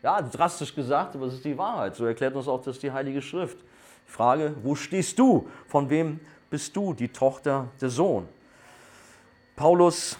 [0.02, 1.94] Ja, drastisch gesagt, aber es ist die Wahrheit.
[1.94, 3.58] So erklärt uns auch das die Heilige Schrift.
[4.06, 5.48] Frage, wo stehst du?
[5.66, 6.18] Von wem
[6.50, 8.28] bist du die Tochter, der Sohn?
[9.54, 10.16] Paulus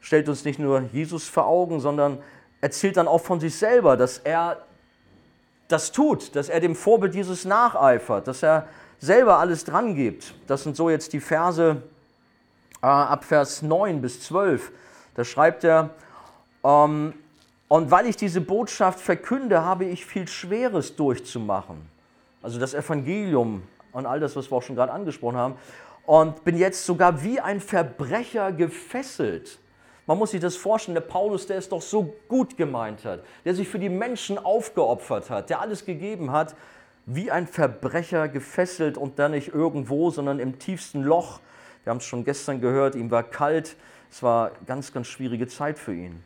[0.00, 2.18] stellt uns nicht nur Jesus vor Augen, sondern
[2.60, 4.58] erzählt dann auch von sich selber, dass er
[5.68, 8.66] das tut, dass er dem Vorbild Jesus nacheifert, dass er
[8.98, 10.34] selber alles dran gibt.
[10.46, 11.82] Das sind so jetzt die Verse
[12.82, 14.72] äh, ab Vers 9 bis 12.
[15.14, 15.90] Da schreibt er,
[16.64, 17.14] ähm,
[17.68, 21.88] und weil ich diese Botschaft verkünde, habe ich viel Schweres durchzumachen.
[22.42, 25.54] Also das Evangelium und all das, was wir auch schon gerade angesprochen haben.
[26.04, 29.58] Und bin jetzt sogar wie ein Verbrecher gefesselt.
[30.10, 33.54] Man muss sich das vorstellen, der Paulus, der es doch so gut gemeint hat, der
[33.54, 36.56] sich für die Menschen aufgeopfert hat, der alles gegeben hat,
[37.06, 41.38] wie ein Verbrecher gefesselt und dann nicht irgendwo, sondern im tiefsten Loch.
[41.84, 43.76] Wir haben es schon gestern gehört, ihm war kalt.
[44.10, 46.24] Es war ganz, ganz schwierige Zeit für ihn.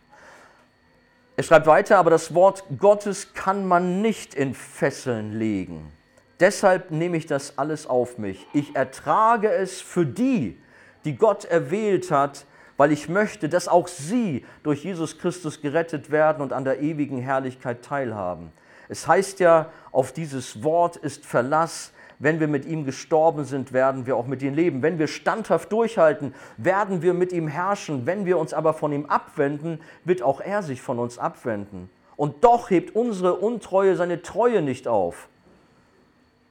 [1.36, 5.92] Er schreibt weiter, aber das Wort Gottes kann man nicht in Fesseln legen.
[6.40, 8.46] Deshalb nehme ich das alles auf mich.
[8.54, 10.58] Ich ertrage es für die,
[11.04, 16.42] die Gott erwählt hat, weil ich möchte, dass auch sie durch Jesus Christus gerettet werden
[16.42, 18.52] und an der ewigen Herrlichkeit teilhaben.
[18.88, 21.92] Es heißt ja, auf dieses Wort ist Verlass.
[22.18, 24.82] Wenn wir mit ihm gestorben sind, werden wir auch mit ihm leben.
[24.82, 28.06] Wenn wir standhaft durchhalten, werden wir mit ihm herrschen.
[28.06, 31.90] Wenn wir uns aber von ihm abwenden, wird auch er sich von uns abwenden.
[32.16, 35.28] Und doch hebt unsere Untreue seine Treue nicht auf.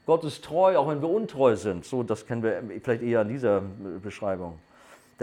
[0.06, 1.86] Gott ist treu, auch wenn wir untreu sind.
[1.86, 3.62] So, das kennen wir vielleicht eher in dieser
[4.02, 4.60] Beschreibung.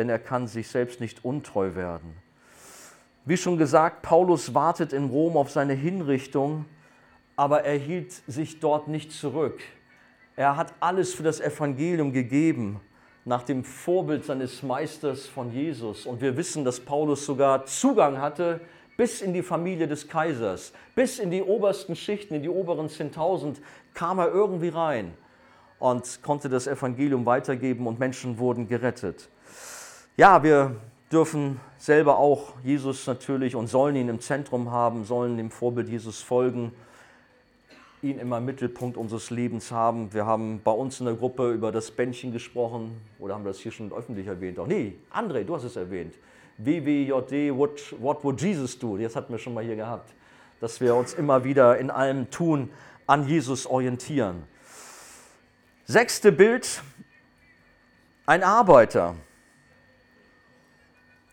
[0.00, 2.16] Denn er kann sich selbst nicht untreu werden.
[3.26, 6.64] Wie schon gesagt, Paulus wartet in Rom auf seine Hinrichtung,
[7.36, 9.60] aber er hielt sich dort nicht zurück.
[10.36, 12.80] Er hat alles für das Evangelium gegeben,
[13.26, 16.06] nach dem Vorbild seines Meisters von Jesus.
[16.06, 18.62] Und wir wissen, dass Paulus sogar Zugang hatte
[18.96, 23.56] bis in die Familie des Kaisers, bis in die obersten Schichten, in die oberen 10.000
[23.92, 25.12] kam er irgendwie rein
[25.78, 29.28] und konnte das Evangelium weitergeben und Menschen wurden gerettet.
[30.20, 30.76] Ja, wir
[31.10, 36.20] dürfen selber auch Jesus natürlich und sollen ihn im Zentrum haben, sollen dem Vorbild Jesus
[36.20, 36.72] folgen
[38.02, 40.12] ihn immer im Mittelpunkt unseres Lebens haben.
[40.12, 43.60] Wir haben bei uns in der Gruppe über das Bändchen gesprochen oder haben wir das
[43.60, 44.58] hier schon öffentlich erwähnt?
[44.58, 46.12] Auch nee, André, du hast es erwähnt.
[46.58, 48.98] WWJD, what, what would Jesus do?
[48.98, 50.12] Das hatten wir schon mal hier gehabt.
[50.60, 52.68] Dass wir uns immer wieder in allem Tun
[53.06, 54.42] an Jesus orientieren.
[55.86, 56.82] Sechste Bild,
[58.26, 59.16] ein Arbeiter.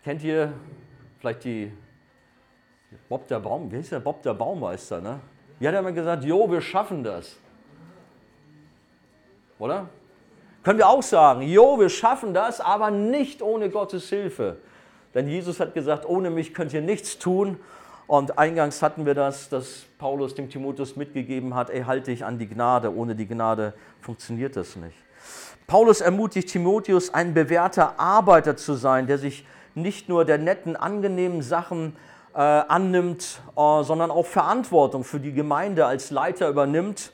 [0.08, 0.54] Kennt ihr
[1.18, 1.70] vielleicht die
[3.10, 5.20] Bob der Baum, wie heißt der Bob der Baumeister, ne?
[5.58, 7.36] Wie hat er immer gesagt, jo, wir schaffen das.
[9.58, 9.90] Oder?
[10.62, 14.56] Können wir auch sagen, jo, wir schaffen das, aber nicht ohne Gottes Hilfe.
[15.12, 17.60] Denn Jesus hat gesagt, ohne mich könnt ihr nichts tun.
[18.06, 22.38] Und eingangs hatten wir das, dass Paulus dem Timotheus mitgegeben hat, ey, halte dich an
[22.38, 22.96] die Gnade.
[22.96, 24.96] Ohne die Gnade funktioniert das nicht.
[25.66, 29.44] Paulus ermutigt Timotheus, ein bewährter Arbeiter zu sein, der sich
[29.82, 31.96] nicht nur der netten, angenehmen Sachen
[32.34, 37.12] äh, annimmt, äh, sondern auch Verantwortung für die Gemeinde als Leiter übernimmt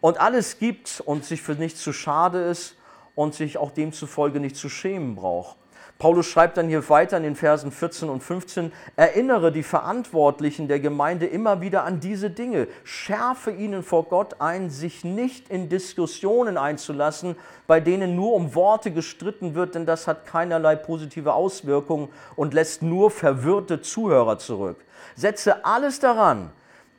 [0.00, 2.76] und alles gibt und sich für nichts zu schade ist
[3.14, 5.56] und sich auch demzufolge nicht zu schämen braucht.
[5.98, 10.78] Paulus schreibt dann hier weiter in den Versen 14 und 15, erinnere die Verantwortlichen der
[10.78, 16.56] Gemeinde immer wieder an diese Dinge, schärfe ihnen vor Gott ein, sich nicht in Diskussionen
[16.56, 17.34] einzulassen,
[17.66, 22.80] bei denen nur um Worte gestritten wird, denn das hat keinerlei positive Auswirkungen und lässt
[22.80, 24.76] nur verwirrte Zuhörer zurück.
[25.16, 26.52] Setze alles daran,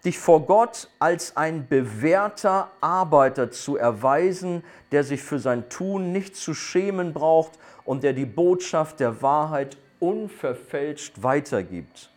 [0.03, 6.35] dich vor Gott als ein bewährter Arbeiter zu erweisen, der sich für sein Tun nicht
[6.35, 7.51] zu schämen braucht
[7.89, 12.11] und der die Botschaft der Wahrheit unverfälscht weitergibt.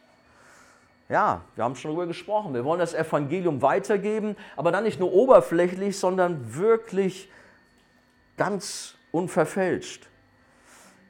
[1.09, 2.53] Ja, wir haben schon darüber gesprochen.
[2.53, 7.31] Wir wollen das Evangelium weitergeben, aber dann nicht nur oberflächlich, sondern wirklich
[8.37, 10.11] ganz unverfälscht.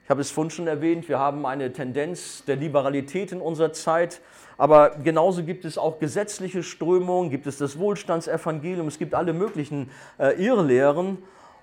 [0.05, 4.21] Ich habe es vorhin schon erwähnt, wir haben eine Tendenz der Liberalität in unserer Zeit,
[4.59, 9.91] aber genauso gibt es auch gesetzliche Strömungen, gibt es das Wohlstandsevangelium, es gibt alle möglichen
[10.21, 11.19] äh, Irrlehren.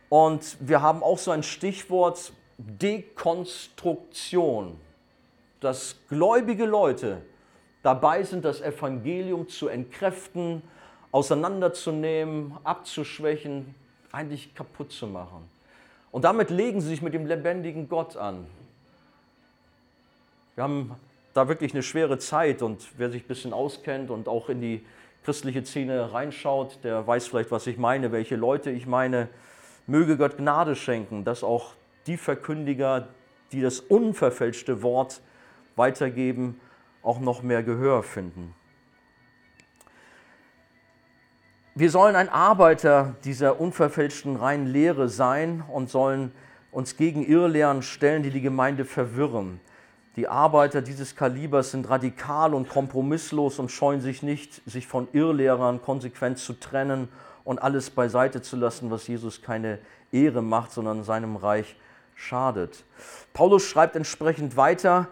[0.10, 4.78] Und wir haben auch so ein Stichwort Dekonstruktion,
[5.62, 7.22] dass gläubige Leute
[7.82, 10.62] dabei sind, das Evangelium zu entkräften,
[11.12, 13.74] auseinanderzunehmen, abzuschwächen,
[14.12, 15.50] eigentlich kaputt zu machen.
[16.12, 18.46] Und damit legen sie sich mit dem lebendigen Gott an.
[20.56, 20.96] Wir haben
[21.34, 24.86] da wirklich eine schwere Zeit und wer sich ein bisschen auskennt und auch in die
[25.24, 29.30] christliche Szene reinschaut, der weiß vielleicht, was ich meine, welche Leute ich meine.
[29.88, 31.74] Möge Gott Gnade schenken, dass auch
[32.08, 33.10] die Verkündiger,
[33.52, 35.22] die das unverfälschte Wort
[35.76, 36.60] weitergeben,
[37.02, 38.54] auch noch mehr Gehör finden.
[41.76, 46.34] Wir sollen ein Arbeiter dieser unverfälschten reinen Lehre sein und sollen
[46.72, 49.62] uns gegen Irrlehren stellen, die die Gemeinde verwirren.
[50.16, 55.82] Die Arbeiter dieses Kalibers sind radikal und kompromisslos und scheuen sich nicht, sich von Irrlehrern
[55.82, 57.08] konsequent zu trennen
[57.46, 59.80] und alles beiseite zu lassen, was Jesus keine
[60.12, 61.78] Ehre macht, sondern seinem Reich
[62.20, 62.84] schadet.
[63.34, 65.08] Paulus schreibt entsprechend weiter,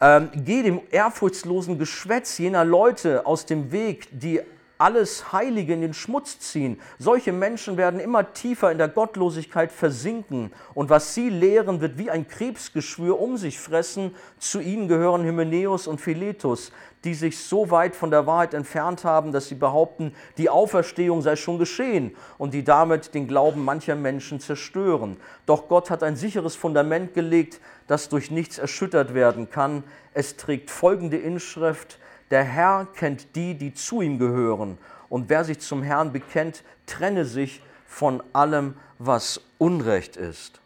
[0.00, 4.40] ähm, geh dem ehrfurchtslosen Geschwätz jener Leute aus dem Weg, die
[4.78, 6.80] alles Heilige in den Schmutz ziehen.
[6.98, 12.10] Solche Menschen werden immer tiefer in der Gottlosigkeit versinken und was sie lehren, wird wie
[12.10, 14.14] ein Krebsgeschwür um sich fressen.
[14.38, 16.70] Zu ihnen gehören Hymenäus und Philetus,
[17.04, 21.36] die sich so weit von der Wahrheit entfernt haben, dass sie behaupten, die Auferstehung sei
[21.36, 25.16] schon geschehen und die damit den Glauben mancher Menschen zerstören.
[25.46, 29.82] Doch Gott hat ein sicheres Fundament gelegt, das durch nichts erschüttert werden kann.
[30.14, 31.98] Es trägt folgende Inschrift,
[32.30, 34.78] der Herr kennt die, die zu ihm gehören.
[35.08, 40.60] Und wer sich zum Herrn bekennt, trenne sich von allem, was Unrecht ist.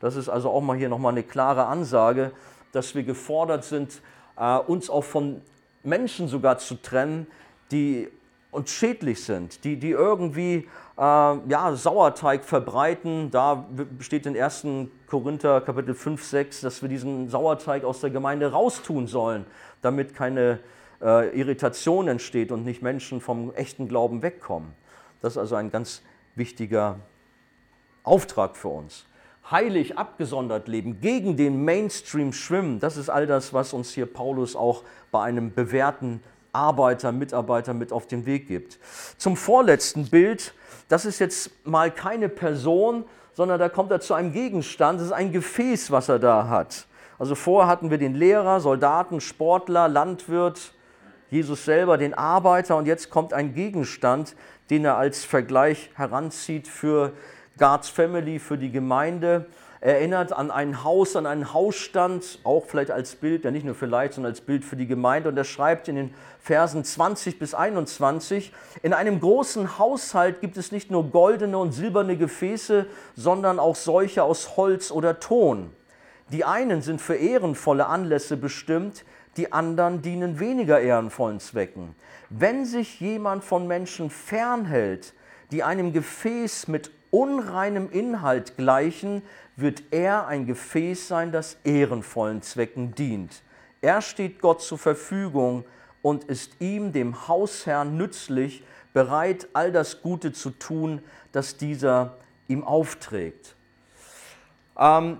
[0.00, 2.32] Das ist also auch mal hier nochmal eine klare Ansage,
[2.72, 4.02] dass wir gefordert sind,
[4.36, 5.40] äh, uns auch von
[5.82, 7.26] Menschen sogar zu trennen,
[7.70, 8.08] die
[8.50, 13.30] uns schädlich sind, die, die irgendwie äh, ja, Sauerteig verbreiten.
[13.30, 13.66] Da
[14.00, 14.66] steht in 1.
[15.08, 19.44] Korinther Kapitel 5, 6, dass wir diesen Sauerteig aus der Gemeinde raustun sollen,
[19.82, 20.60] damit keine
[21.04, 24.72] äh, Irritation entsteht und nicht Menschen vom echten Glauben wegkommen.
[25.20, 26.02] Das ist also ein ganz
[26.34, 26.98] wichtiger
[28.02, 29.06] Auftrag für uns.
[29.50, 34.56] Heilig abgesondert leben, gegen den Mainstream schwimmen, das ist all das, was uns hier Paulus
[34.56, 38.78] auch bei einem bewährten Arbeiter, Mitarbeiter mit auf den Weg gibt.
[39.18, 40.54] Zum vorletzten Bild,
[40.88, 45.12] das ist jetzt mal keine Person, sondern da kommt er zu einem Gegenstand, das ist
[45.12, 46.86] ein Gefäß, was er da hat.
[47.18, 50.73] Also vorher hatten wir den Lehrer, Soldaten, Sportler, Landwirt,
[51.34, 54.36] Jesus selber den Arbeiter und jetzt kommt ein Gegenstand,
[54.70, 57.12] den er als Vergleich heranzieht für
[57.58, 59.46] God's Family, für die Gemeinde.
[59.80, 64.14] Erinnert an ein Haus, an einen Hausstand, auch vielleicht als Bild, ja nicht nur vielleicht,
[64.14, 65.28] sondern als Bild für die Gemeinde.
[65.28, 68.52] Und er schreibt in den Versen 20 bis 21,
[68.84, 74.22] in einem großen Haushalt gibt es nicht nur goldene und silberne Gefäße, sondern auch solche
[74.22, 75.72] aus Holz oder Ton.
[76.30, 79.04] Die einen sind für ehrenvolle Anlässe bestimmt,
[79.36, 81.94] die anderen dienen weniger ehrenvollen Zwecken.
[82.30, 85.14] Wenn sich jemand von Menschen fernhält,
[85.50, 89.22] die einem Gefäß mit unreinem Inhalt gleichen,
[89.56, 93.42] wird er ein Gefäß sein, das ehrenvollen Zwecken dient.
[93.80, 95.64] Er steht Gott zur Verfügung
[96.02, 102.16] und ist ihm, dem Hausherrn, nützlich, bereit, all das Gute zu tun, das dieser
[102.48, 103.54] ihm aufträgt.
[104.78, 105.18] Ähm,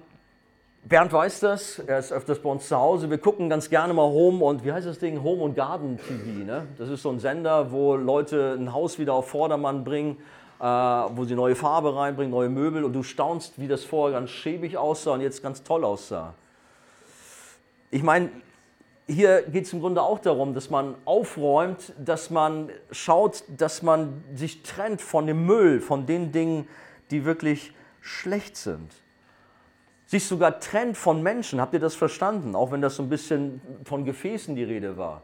[0.86, 3.08] Bernd weiß das, er ist öfters bei uns zu Hause.
[3.08, 5.22] Wir gucken ganz gerne mal Home und wie heißt das Ding?
[5.22, 6.44] Home und Garden TV.
[6.44, 6.66] Ne?
[6.76, 10.18] Das ist so ein Sender, wo Leute ein Haus wieder auf Vordermann bringen,
[10.60, 14.28] äh, wo sie neue Farbe reinbringen, neue Möbel und du staunst, wie das vorher ganz
[14.28, 16.34] schäbig aussah und jetzt ganz toll aussah.
[17.90, 18.28] Ich meine,
[19.06, 24.22] hier geht es im Grunde auch darum, dass man aufräumt, dass man schaut, dass man
[24.34, 26.68] sich trennt von dem Müll, von den Dingen,
[27.10, 28.90] die wirklich schlecht sind
[30.14, 31.60] sich sogar trennt von Menschen.
[31.60, 32.54] Habt ihr das verstanden?
[32.54, 35.22] Auch wenn das so ein bisschen von Gefäßen die Rede war.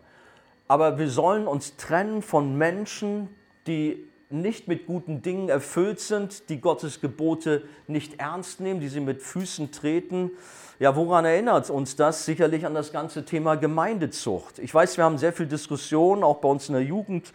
[0.66, 3.28] Aber wir sollen uns trennen von Menschen,
[3.68, 9.00] die nicht mit guten Dingen erfüllt sind, die Gottes Gebote nicht ernst nehmen, die sie
[9.00, 10.32] mit Füßen treten.
[10.80, 12.24] Ja, woran erinnert uns das?
[12.24, 14.58] Sicherlich an das ganze Thema Gemeindezucht.
[14.58, 17.32] Ich weiß, wir haben sehr viel Diskussion, auch bei uns in der Jugend,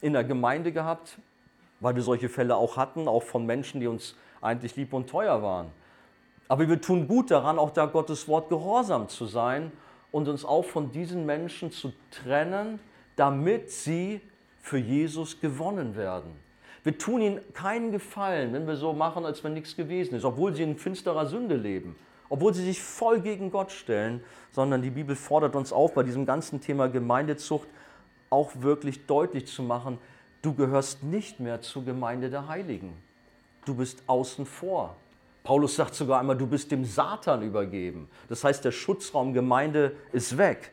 [0.00, 1.18] in der Gemeinde gehabt,
[1.80, 5.42] weil wir solche Fälle auch hatten, auch von Menschen, die uns eigentlich lieb und teuer
[5.42, 5.72] waren.
[6.48, 9.72] Aber wir tun gut daran, auch da Gottes Wort gehorsam zu sein
[10.12, 12.78] und uns auch von diesen Menschen zu trennen,
[13.16, 14.20] damit sie
[14.60, 16.30] für Jesus gewonnen werden.
[16.84, 20.54] Wir tun ihnen keinen Gefallen, wenn wir so machen, als wenn nichts gewesen ist, obwohl
[20.54, 21.96] sie in finsterer Sünde leben,
[22.28, 24.22] obwohl sie sich voll gegen Gott stellen,
[24.52, 27.68] sondern die Bibel fordert uns auf, bei diesem ganzen Thema Gemeindezucht
[28.30, 29.98] auch wirklich deutlich zu machen,
[30.42, 32.92] du gehörst nicht mehr zur Gemeinde der Heiligen.
[33.64, 34.96] Du bist außen vor.
[35.46, 38.08] Paulus sagt sogar einmal, du bist dem Satan übergeben.
[38.28, 40.72] Das heißt, der Schutzraum Gemeinde ist weg.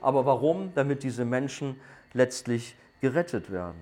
[0.00, 0.72] Aber warum?
[0.74, 1.78] Damit diese Menschen
[2.14, 3.76] letztlich gerettet werden.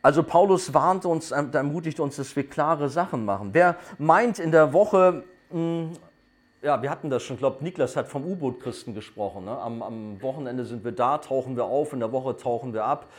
[0.00, 3.50] Also Paulus warnt uns, ermutigt uns, dass wir klare Sachen machen.
[3.52, 5.90] Wer meint in der Woche, mh,
[6.62, 9.46] ja, wir hatten das schon, ich glaube, Niklas hat vom U-Boot-Christen gesprochen.
[9.46, 9.56] Ne?
[9.56, 13.10] Am, am, Wochenende sind wir da, tauchen wir auf, in der Woche tauchen wir ab.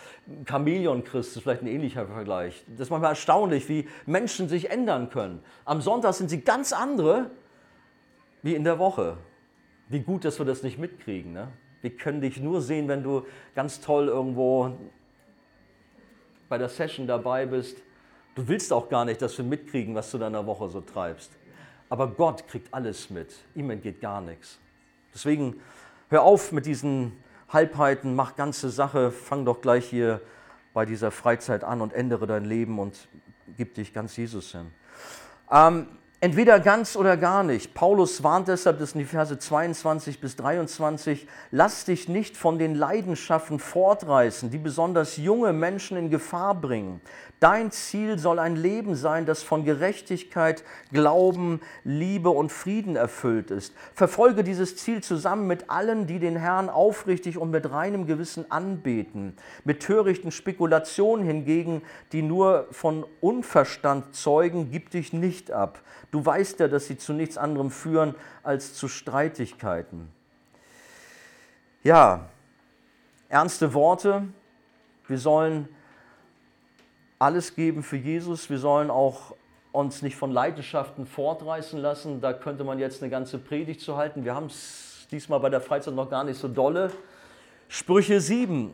[0.45, 2.63] Chamäleon-Christ ist vielleicht ein ähnlicher Vergleich.
[2.67, 5.43] Das ist manchmal erstaunlich, wie Menschen sich ändern können.
[5.65, 7.31] Am Sonntag sind sie ganz andere
[8.43, 9.17] wie in der Woche.
[9.89, 11.33] Wie gut, dass wir das nicht mitkriegen.
[11.33, 11.47] Ne?
[11.81, 13.25] Wir können dich nur sehen, wenn du
[13.55, 14.71] ganz toll irgendwo
[16.47, 17.81] bei der Session dabei bist.
[18.35, 21.31] Du willst auch gar nicht, dass wir mitkriegen, was du in deiner Woche so treibst.
[21.91, 23.35] Aber Gott kriegt alles mit.
[23.53, 24.59] Ihm entgeht gar nichts.
[25.13, 25.59] Deswegen
[26.07, 27.11] hör auf mit diesen
[27.49, 30.21] Halbheiten, mach ganze Sache, fang doch gleich hier
[30.73, 33.09] bei dieser Freizeit an und ändere dein Leben und
[33.57, 34.71] gib dich ganz Jesus hin.
[35.51, 35.87] Ähm,
[36.23, 37.73] Entweder ganz oder gar nicht.
[37.73, 42.75] Paulus warnt deshalb, das sind die Verse 22 bis 23, lass dich nicht von den
[42.75, 47.01] Leidenschaften fortreißen, die besonders junge Menschen in Gefahr bringen.
[47.39, 53.73] Dein Ziel soll ein Leben sein, das von Gerechtigkeit, Glauben, Liebe und Frieden erfüllt ist.
[53.95, 59.37] Verfolge dieses Ziel zusammen mit allen, die den Herrn aufrichtig und mit reinem Gewissen anbeten.
[59.63, 65.81] Mit törichten Spekulationen hingegen, die nur von Unverstand zeugen, gib dich nicht ab.
[66.11, 70.11] Du weißt ja, dass sie zu nichts anderem führen als zu Streitigkeiten.
[71.83, 72.29] Ja,
[73.29, 74.27] ernste Worte.
[75.07, 75.67] Wir sollen
[77.17, 78.49] alles geben für Jesus.
[78.49, 79.35] Wir sollen auch
[79.71, 82.19] uns nicht von Leidenschaften fortreißen lassen.
[82.19, 84.25] Da könnte man jetzt eine ganze Predigt zu halten.
[84.25, 86.91] Wir haben es diesmal bei der Freizeit noch gar nicht so dolle.
[87.69, 88.71] Sprüche 7.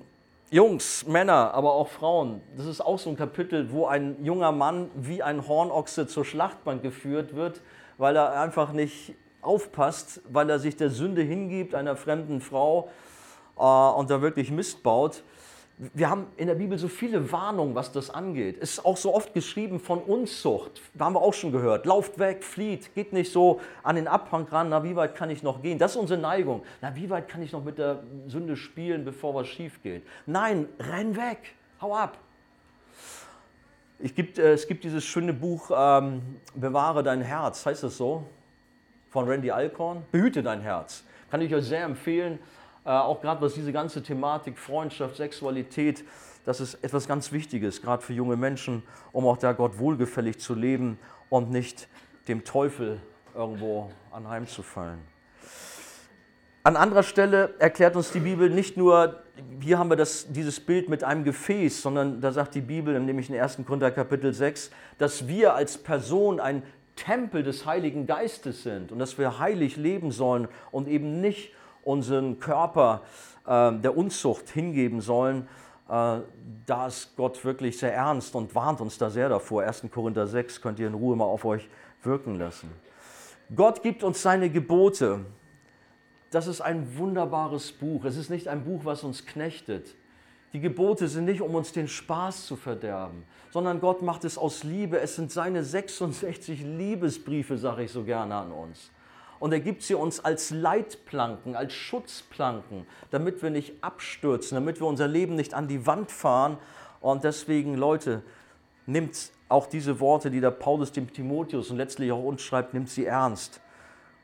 [0.50, 2.42] Jungs, Männer, aber auch Frauen.
[2.56, 6.82] Das ist auch so ein Kapitel, wo ein junger Mann wie ein Hornochse zur Schlachtbank
[6.82, 7.62] geführt wird,
[7.98, 12.90] weil er einfach nicht aufpasst, weil er sich der Sünde hingibt, einer fremden Frau
[13.58, 15.24] äh, und da wirklich Mist baut.
[15.80, 18.58] Wir haben in der Bibel so viele Warnungen, was das angeht.
[18.60, 20.82] Es ist auch so oft geschrieben von Unzucht.
[20.96, 21.86] Da haben wir auch schon gehört.
[21.86, 24.70] Lauft weg, flieht, geht nicht so an den Abhang ran.
[24.70, 25.78] Na, wie weit kann ich noch gehen?
[25.78, 26.64] Das ist unsere Neigung.
[26.82, 30.02] Na, wie weit kann ich noch mit der Sünde spielen, bevor was schief geht?
[30.26, 32.18] Nein, renn weg, hau ab.
[34.00, 38.24] Gibt, äh, es gibt dieses schöne Buch ähm, Bewahre dein Herz, heißt es so?
[39.12, 40.04] Von Randy Alcorn.
[40.12, 41.04] Behüte dein Herz.
[41.30, 42.40] Kann ich euch sehr empfehlen.
[42.88, 46.06] Äh, auch gerade was diese ganze Thematik Freundschaft, Sexualität,
[46.46, 48.82] das ist etwas ganz Wichtiges, gerade für junge Menschen,
[49.12, 51.90] um auch da Gott wohlgefällig zu leben und nicht
[52.30, 53.02] dem Teufel
[53.36, 55.00] irgendwo anheimzufallen.
[56.64, 59.22] An anderer Stelle erklärt uns die Bibel nicht nur,
[59.60, 63.30] hier haben wir das, dieses Bild mit einem Gefäß, sondern da sagt die Bibel, nämlich
[63.30, 63.58] in 1.
[63.66, 66.64] Korinther Kapitel 6, dass wir als Person ein
[66.96, 71.52] Tempel des Heiligen Geistes sind und dass wir heilig leben sollen und eben nicht
[71.88, 73.02] unseren Körper
[73.46, 75.48] äh, der Unzucht hingeben sollen,
[75.90, 76.20] äh,
[76.66, 79.64] da ist Gott wirklich sehr ernst und warnt uns da sehr davor.
[79.64, 79.86] 1.
[79.92, 81.68] Korinther 6 könnt ihr in Ruhe mal auf euch
[82.04, 82.70] wirken lassen.
[83.56, 85.22] Gott gibt uns seine Gebote.
[86.32, 88.04] Das ist ein wunderbares Buch.
[88.04, 89.96] Es ist nicht ein Buch, was uns knechtet.
[90.52, 94.64] Die Gebote sind nicht, um uns den Spaß zu verderben, sondern Gott macht es aus
[94.64, 95.00] Liebe.
[95.00, 98.92] Es sind seine 66 Liebesbriefe, sage ich so gerne an uns.
[99.40, 104.88] Und er gibt sie uns als Leitplanken, als Schutzplanken, damit wir nicht abstürzen, damit wir
[104.88, 106.58] unser Leben nicht an die Wand fahren.
[107.02, 108.24] Und deswegen, Leute,
[108.86, 112.90] nimmt auch diese Worte, die der Paulus dem Timotheus und letztlich auch uns schreibt, nimmt
[112.90, 113.62] sie ernst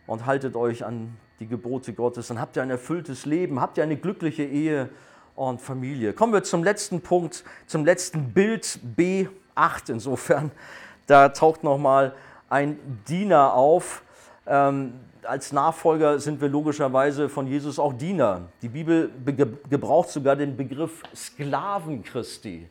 [0.07, 2.27] und haltet euch an die Gebote Gottes.
[2.27, 4.89] Dann habt ihr ein erfülltes Leben, habt ihr eine glückliche Ehe
[5.35, 6.13] und Familie.
[6.13, 10.51] Kommen wir zum letzten Punkt, zum letzten Bild B8 insofern.
[11.07, 12.13] Da taucht nochmal
[12.49, 14.03] ein Diener auf.
[14.45, 18.49] Ähm, als Nachfolger sind wir logischerweise von Jesus auch Diener.
[18.61, 19.09] Die Bibel
[19.69, 22.67] gebraucht sogar den Begriff Sklaven Christi.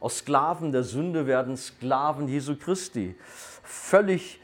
[0.00, 3.16] Aus Sklaven der Sünde werden Sklaven Jesu Christi.
[3.64, 4.40] Völlig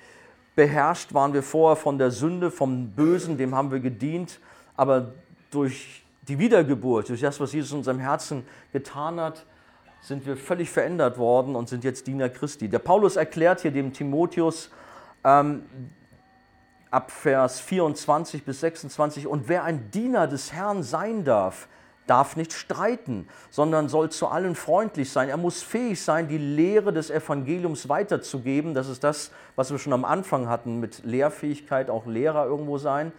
[0.56, 4.40] beherrscht waren wir vorher von der Sünde, vom Bösen, dem haben wir gedient.
[4.76, 5.12] Aber
[5.50, 9.44] durch die Wiedergeburt, durch das, was Jesus in unserem Herzen getan hat,
[10.00, 12.68] sind wir völlig verändert worden und sind jetzt Diener Christi.
[12.68, 14.70] Der Paulus erklärt hier dem Timotheus,
[15.24, 15.62] ähm,
[16.94, 19.26] ab Vers 24 bis 26.
[19.26, 21.68] Und wer ein Diener des Herrn sein darf,
[22.06, 25.28] darf nicht streiten, sondern soll zu allen freundlich sein.
[25.28, 28.74] Er muss fähig sein, die Lehre des Evangeliums weiterzugeben.
[28.74, 33.12] Das ist das, was wir schon am Anfang hatten mit Lehrfähigkeit, auch Lehrer irgendwo sein.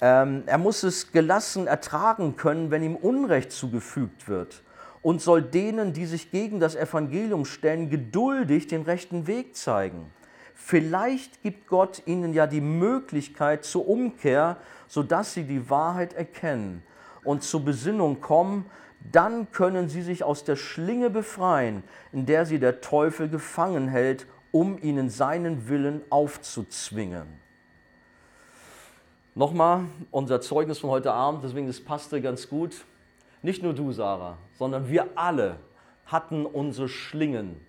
[0.00, 4.62] Ähm, er muss es gelassen ertragen können, wenn ihm Unrecht zugefügt wird
[5.02, 10.10] und soll denen, die sich gegen das Evangelium stellen, geduldig den rechten Weg zeigen.
[10.54, 16.82] Vielleicht gibt Gott ihnen ja die Möglichkeit zur Umkehr, sodass sie die Wahrheit erkennen
[17.24, 18.66] und zur Besinnung kommen,
[19.12, 21.82] dann können sie sich aus der Schlinge befreien,
[22.12, 27.26] in der sie der Teufel gefangen hält, um ihnen seinen Willen aufzuzwingen.
[29.34, 32.84] Nochmal unser Zeugnis von heute Abend, deswegen das passte ganz gut.
[33.42, 35.56] Nicht nur du, Sarah, sondern wir alle
[36.06, 37.60] hatten unsere Schlingen,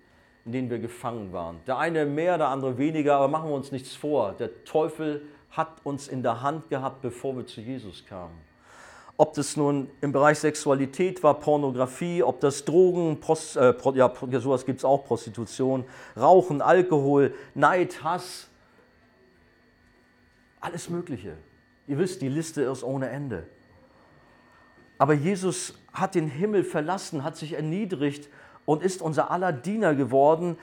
[0.46, 1.58] in denen wir gefangen waren.
[1.66, 4.32] Der eine mehr, der andere weniger, aber machen wir uns nichts vor.
[4.38, 8.34] Der Teufel hat uns in der Hand gehabt, bevor wir zu Jesus kamen.
[9.16, 14.64] Ob das nun im Bereich Sexualität war, Pornografie, ob das Drogen, Prost, äh, ja, sowas
[14.64, 15.84] gibt es auch, Prostitution,
[16.16, 18.48] Rauchen, Alkohol, Neid, Hass,
[20.60, 21.36] alles Mögliche.
[21.88, 23.46] Ihr wisst, die Liste ist ohne Ende.
[24.98, 28.28] Aber Jesus hat den Himmel verlassen, hat sich erniedrigt
[28.66, 30.58] und ist unser aller Diener geworden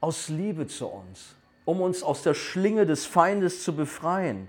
[0.00, 1.36] aus Liebe zu uns,
[1.66, 4.48] um uns aus der Schlinge des Feindes zu befreien.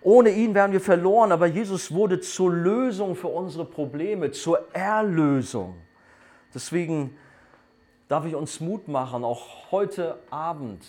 [0.00, 5.74] Ohne ihn wären wir verloren, aber Jesus wurde zur Lösung für unsere Probleme, zur Erlösung.
[6.54, 7.16] Deswegen
[8.08, 10.84] darf ich uns Mut machen, auch heute Abend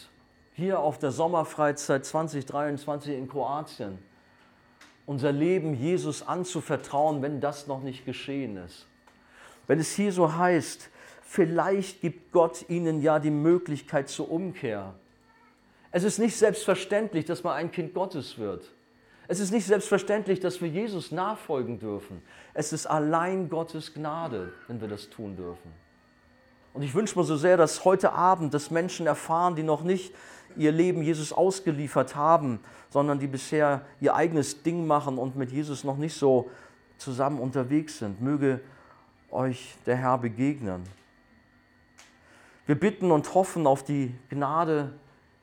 [0.54, 4.00] hier auf der Sommerfreizeit 2023 in Kroatien
[5.08, 8.88] unser Leben Jesus anzuvertrauen, wenn das noch nicht geschehen ist.
[9.66, 10.90] Wenn es hier so heißt,
[11.28, 14.96] vielleicht gibt Gott ihnen ja die Möglichkeit zur Umkehr.
[15.92, 18.72] Es ist nicht selbstverständlich, dass man ein Kind Gottes wird.
[19.28, 22.22] Es ist nicht selbstverständlich, dass wir Jesus nachfolgen dürfen.
[22.54, 25.72] Es ist allein Gottes Gnade, wenn wir das tun dürfen.
[26.74, 30.14] Und ich wünsche mir so sehr, dass heute Abend das Menschen erfahren, die noch nicht
[30.56, 32.60] ihr Leben Jesus ausgeliefert haben,
[32.90, 36.50] sondern die bisher ihr eigenes Ding machen und mit Jesus noch nicht so
[36.98, 38.22] zusammen unterwegs sind.
[38.22, 38.62] Möge
[39.30, 40.84] euch der Herr begegnen.
[42.68, 44.94] Wir bitten und hoffen auf die Gnade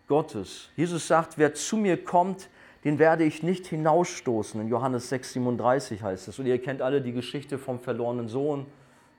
[0.07, 0.70] Gottes.
[0.77, 2.49] Jesus sagt, wer zu mir kommt,
[2.85, 4.61] den werde ich nicht hinausstoßen.
[4.61, 6.39] In Johannes 6,37 heißt es.
[6.39, 8.66] Und ihr kennt alle die Geschichte vom verlorenen Sohn,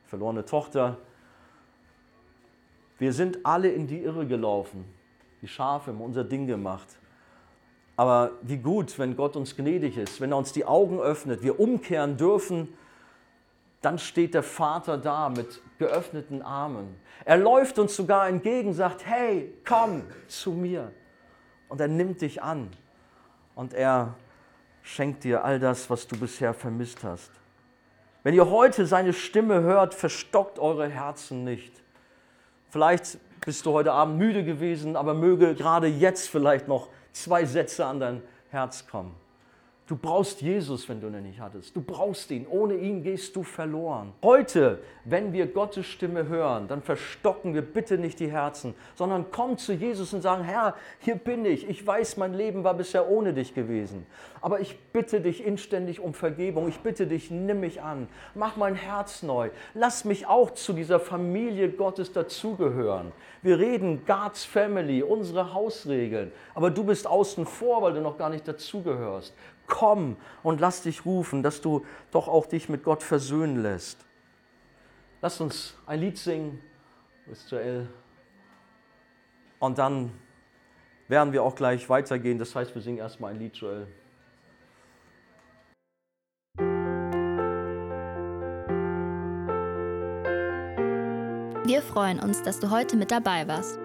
[0.05, 0.99] verlorene Tochter.
[2.97, 4.85] Wir sind alle in die Irre gelaufen
[5.45, 6.87] die Schafe haben unser Ding gemacht.
[7.97, 11.59] Aber wie gut, wenn Gott uns gnädig ist, wenn er uns die Augen öffnet, wir
[11.59, 12.67] umkehren dürfen,
[13.85, 16.95] dann steht der Vater da mit geöffneten Armen.
[17.23, 20.91] Er läuft uns sogar entgegen, sagt, hey, komm zu mir.
[21.69, 22.69] Und er nimmt dich an
[23.53, 24.15] und er
[24.81, 27.31] schenkt dir all das, was du bisher vermisst hast.
[28.23, 31.83] Wenn ihr heute seine Stimme hört, verstockt eure Herzen nicht.
[32.69, 37.85] Vielleicht bist du heute Abend müde gewesen, aber möge gerade jetzt vielleicht noch zwei Sätze
[37.85, 39.15] an dein Herz kommen.
[39.87, 41.75] Du brauchst Jesus, wenn du ihn nicht hattest.
[41.75, 42.47] Du brauchst ihn.
[42.49, 44.13] Ohne ihn gehst du verloren.
[44.23, 49.59] Heute, wenn wir Gottes Stimme hören, dann verstocken wir bitte nicht die Herzen, sondern komm
[49.59, 51.69] zu Jesus und sagen, Herr, hier bin ich.
[51.69, 54.07] Ich weiß, mein Leben war bisher ohne dich gewesen.
[54.41, 56.67] Aber ich bitte dich inständig um Vergebung.
[56.67, 58.07] Ich bitte dich, nimm mich an.
[58.33, 59.51] Mach mein Herz neu.
[59.75, 63.11] Lass mich auch zu dieser Familie Gottes dazugehören.
[63.43, 66.31] Wir reden God's Family, unsere Hausregeln.
[66.55, 69.35] Aber du bist außen vor, weil du noch gar nicht dazugehörst
[69.67, 74.05] komm und lass dich rufen, dass du doch auch dich mit Gott versöhnen lässt.
[75.21, 76.61] Lass uns ein Lied singen,
[77.49, 77.87] Joel.
[79.59, 80.11] Und dann
[81.07, 82.37] werden wir auch gleich weitergehen.
[82.37, 83.87] Das heißt, wir singen erstmal ein Lied, Joel.
[91.65, 93.84] Wir freuen uns, dass du heute mit dabei warst.